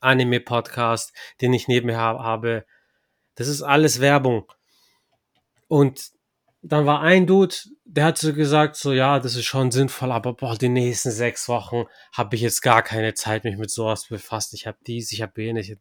Anime-Podcast, 0.02 1.14
den 1.40 1.54
ich 1.54 1.68
nebenher 1.68 2.00
habe. 2.00 2.66
Das 3.36 3.48
ist 3.48 3.62
alles 3.62 4.02
Werbung. 4.02 4.52
Und 5.68 6.12
dann 6.62 6.86
war 6.86 7.02
ein 7.02 7.26
Dude, 7.26 7.56
der 7.86 8.06
hat 8.06 8.18
so 8.18 8.34
gesagt, 8.34 8.76
so 8.76 8.94
ja, 8.94 9.20
das 9.20 9.36
ist 9.36 9.46
schon 9.46 9.72
sinnvoll, 9.72 10.12
aber 10.12 10.34
boah, 10.34 10.56
die 10.56 10.70
nächsten 10.70 11.12
sechs 11.12 11.48
Wochen 11.48 11.86
habe 12.14 12.36
ich 12.36 12.42
jetzt 12.42 12.62
gar 12.62 12.84
keine 12.84 13.14
Zeit, 13.14 13.44
mich 13.44 13.58
mit 13.58 13.72
sowas 13.72 14.08
befasst. 14.08 14.54
Ich 14.54 14.68
habe 14.68 14.78
dies, 14.86 15.12
ich 15.12 15.22
habe 15.22 15.42
jenes, 15.42 15.70
ich 15.70 15.78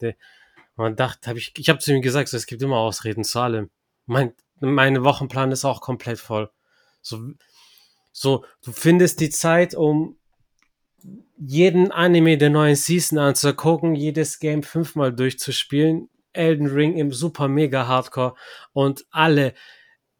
man 0.77 0.97
dachte, 0.97 1.29
habe 1.29 1.39
ich, 1.39 1.53
ich 1.57 1.69
habe 1.69 1.79
zu 1.79 1.93
ihm 1.93 2.01
gesagt, 2.01 2.29
so, 2.29 2.37
es 2.37 2.47
gibt 2.47 2.63
immer 2.63 2.79
Ausreden 2.79 3.25
zu 3.25 3.39
allem. 3.41 3.71
Mein, 4.07 4.33
mein 4.61 5.05
Wochenplan 5.05 5.53
ist 5.53 5.65
auch 5.65 5.83
komplett 5.83 6.19
voll. 6.19 6.51
So, 7.03 7.33
so, 8.13 8.45
du 8.63 8.73
findest 8.73 9.21
die 9.21 9.31
Zeit, 9.31 9.75
um 9.75 10.20
jeden 11.37 11.91
Anime 11.91 12.37
der 12.39 12.51
neuen 12.51 12.77
Season 12.77 13.19
anzugucken, 13.19 13.95
jedes 13.95 14.39
Game 14.39 14.63
fünfmal 14.63 15.13
durchzuspielen, 15.13 16.09
Elden 16.33 16.67
Ring 16.67 16.97
im 16.97 17.13
super 17.13 17.49
mega 17.49 17.87
Hardcore 17.87 18.35
und 18.73 19.07
alle 19.11 19.55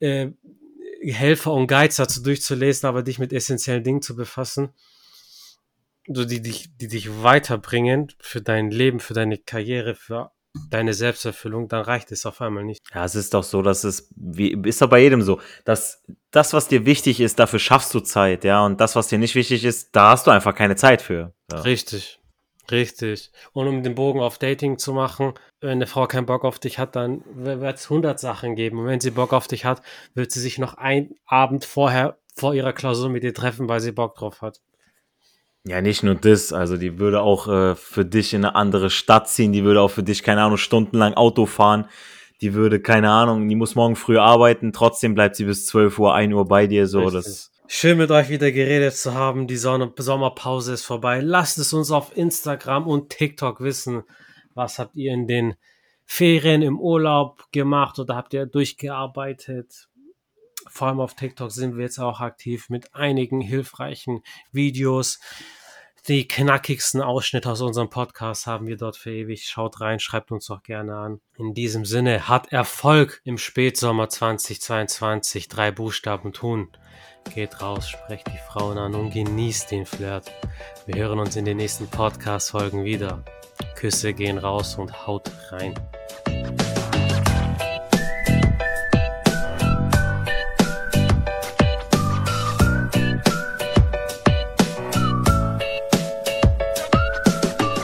äh, 0.01 0.29
Helfer 1.03 1.53
und 1.53 1.67
Guides 1.67 1.97
dazu 1.97 2.23
durchzulesen, 2.23 2.89
aber 2.89 3.03
dich 3.03 3.19
mit 3.19 3.33
essentiellen 3.33 3.85
Dingen 3.85 4.03
zu 4.03 4.17
befassen, 4.17 4.71
so 6.07 6.25
die 6.25 6.43
dich, 6.43 6.77
die 6.77 6.89
dich 6.89 7.23
weiterbringen 7.23 8.13
für 8.19 8.43
dein 8.43 8.71
Leben, 8.71 9.01
für 9.01 9.15
deine 9.15 9.39
Karriere, 9.39 9.95
für 9.95 10.33
deine 10.71 10.95
Selbsterfüllung, 10.95 11.69
dann 11.69 11.83
reicht 11.83 12.11
es 12.13 12.27
auf 12.27 12.41
einmal 12.41 12.65
nicht. 12.65 12.83
Ja, 12.95 13.05
es 13.05 13.15
ist 13.15 13.35
doch 13.35 13.45
so, 13.45 13.63
dass 13.63 13.85
es, 13.85 14.13
wie, 14.17 14.53
ist 14.65 14.83
doch 14.83 14.89
bei 14.89 15.01
jedem 15.01 15.23
so, 15.23 15.41
dass 15.65 16.03
das, 16.31 16.53
was 16.53 16.69
dir 16.69 16.87
wichtig 16.87 17.21
ist, 17.21 17.39
dafür 17.39 17.59
schaffst 17.59 17.95
du 17.95 18.01
Zeit, 18.01 18.45
ja, 18.45 18.65
und 18.65 18.81
das, 18.81 18.97
was 18.97 19.09
dir 19.09 19.19
nicht 19.19 19.35
wichtig 19.35 19.65
ist, 19.65 19.95
da 19.95 20.11
hast 20.11 20.27
du 20.27 20.31
einfach 20.31 20.55
keine 20.55 20.77
Zeit 20.77 21.03
für. 21.03 21.33
Ja. 21.51 21.61
Richtig. 21.61 22.21
Richtig. 22.71 23.33
Und 23.53 23.67
um 23.67 23.83
den 23.83 23.95
Bogen 23.95 24.21
auf 24.21 24.39
Dating 24.39 24.79
zu 24.79 24.93
machen, 24.93 25.35
wenn 25.61 25.71
eine 25.71 25.87
Frau 25.87 26.07
keinen 26.07 26.27
Bock 26.27 26.45
auf 26.45 26.59
dich 26.59 26.79
hat, 26.79 26.95
dann 26.95 27.23
wird 27.35 27.79
es 27.79 27.91
100 27.91 28.21
Sachen 28.21 28.55
geben. 28.55 28.79
Und 28.79 28.87
wenn 28.87 29.01
sie 29.01 29.11
Bock 29.11 29.33
auf 29.33 29.49
dich 29.49 29.65
hat, 29.65 29.83
wird 30.15 30.31
sie 30.31 30.41
sich 30.41 30.59
noch 30.59 30.75
einen 30.75 31.17
Abend 31.27 31.65
vorher, 31.65 32.19
vor 32.37 32.55
ihrer 32.55 32.73
Klausur 32.73 33.11
mit 33.11 33.25
dir 33.25 33.35
treffen, 33.35 33.69
weil 33.69 33.81
sie 33.81 33.93
Bock 33.93 34.15
drauf 34.15 34.41
hat. 34.41 34.61
Ja, 35.67 35.83
nicht 35.83 36.03
nur 36.03 36.15
das, 36.15 36.53
also 36.53 36.77
die 36.77 36.99
würde 36.99 37.21
auch 37.21 37.47
äh, 37.49 37.75
für 37.75 38.05
dich 38.05 38.33
in 38.33 38.45
eine 38.45 38.55
andere 38.55 38.89
Stadt 38.89 39.29
ziehen, 39.29 39.53
die 39.53 39.65
würde 39.65 39.83
auch 39.83 39.91
für 39.91 40.03
dich, 40.03 40.23
keine 40.23 40.43
Ahnung, 40.43 40.57
stundenlang 40.57 41.15
Auto 41.15 41.45
fahren, 41.45 41.87
die 42.41 42.55
würde, 42.55 42.81
keine 42.81 43.11
Ahnung, 43.11 43.47
die 43.47 43.57
muss 43.57 43.75
morgen 43.75 43.97
früh 43.97 44.17
arbeiten, 44.17 44.73
trotzdem 44.73 45.15
bleibt 45.15 45.37
sie 45.37 45.45
bis 45.45 45.67
12 45.67 45.99
Uhr, 45.99 46.15
1 46.15 46.33
Uhr 46.33 46.49
bei 46.49 46.67
dir, 46.67 46.87
so, 46.87 47.01
Richtig. 47.01 47.25
das, 47.25 47.51
Schön 47.73 47.99
mit 47.99 48.11
euch 48.11 48.31
wieder 48.31 48.51
geredet 48.51 48.97
zu 48.97 49.15
haben. 49.15 49.47
Die 49.47 49.57
Sonne 49.57 49.93
Sommerpause 49.97 50.73
ist 50.73 50.85
vorbei. 50.85 51.21
Lasst 51.21 51.57
es 51.57 51.73
uns 51.73 51.93
auf 51.93 52.17
Instagram 52.17 52.89
und 52.89 53.11
TikTok 53.11 53.61
wissen. 53.61 54.03
Was 54.55 54.81
habt 54.81 54.97
ihr 54.97 55.13
in 55.13 55.29
den 55.29 55.55
Ferien 56.05 56.63
im 56.63 56.81
Urlaub 56.81 57.45
gemacht 57.53 58.01
oder 58.01 58.17
habt 58.17 58.35
ihr 58.35 58.47
durchgearbeitet? 58.47 59.89
Vor 60.71 60.89
allem 60.89 61.01
auf 61.01 61.15
TikTok 61.15 61.53
sind 61.53 61.77
wir 61.77 61.85
jetzt 61.85 61.99
auch 61.99 62.21
aktiv 62.21 62.69
mit 62.71 62.95
einigen 62.95 63.41
hilfreichen 63.41 64.23
Videos. 64.53 65.21
Die 66.09 66.27
knackigsten 66.27 67.03
Ausschnitte 67.03 67.51
aus 67.51 67.61
unserem 67.61 67.91
Podcast 67.91 68.47
haben 68.47 68.67
wir 68.67 68.79
dort 68.79 68.97
für 68.97 69.13
ewig. 69.13 69.47
Schaut 69.47 69.83
rein, 69.83 70.01
schreibt 70.01 70.33
uns 70.33 70.51
auch 70.51 70.63
gerne 70.63 70.97
an. 70.97 71.21
In 71.37 71.53
diesem 71.53 71.85
Sinne, 71.85 72.27
hat 72.27 72.53
Erfolg 72.53 73.21
im 73.25 73.37
Spätsommer 73.37 74.09
2022. 74.09 75.49
Drei 75.49 75.71
Buchstaben 75.71 76.33
tun. 76.33 76.71
Geht 77.35 77.61
raus, 77.61 77.89
sprecht 77.89 78.29
die 78.29 78.41
Frauen 78.49 78.79
an 78.79 78.95
und 78.95 79.11
genießt 79.11 79.71
den 79.71 79.85
Flirt. 79.85 80.33
Wir 80.87 81.03
hören 81.03 81.19
uns 81.19 81.37
in 81.37 81.45
den 81.45 81.59
nächsten 81.59 81.87
Podcast-Folgen 81.87 82.85
wieder. 82.85 83.23
Küsse 83.77 84.15
gehen 84.15 84.39
raus 84.39 84.77
und 84.77 85.07
haut 85.07 85.31
rein. 85.51 85.75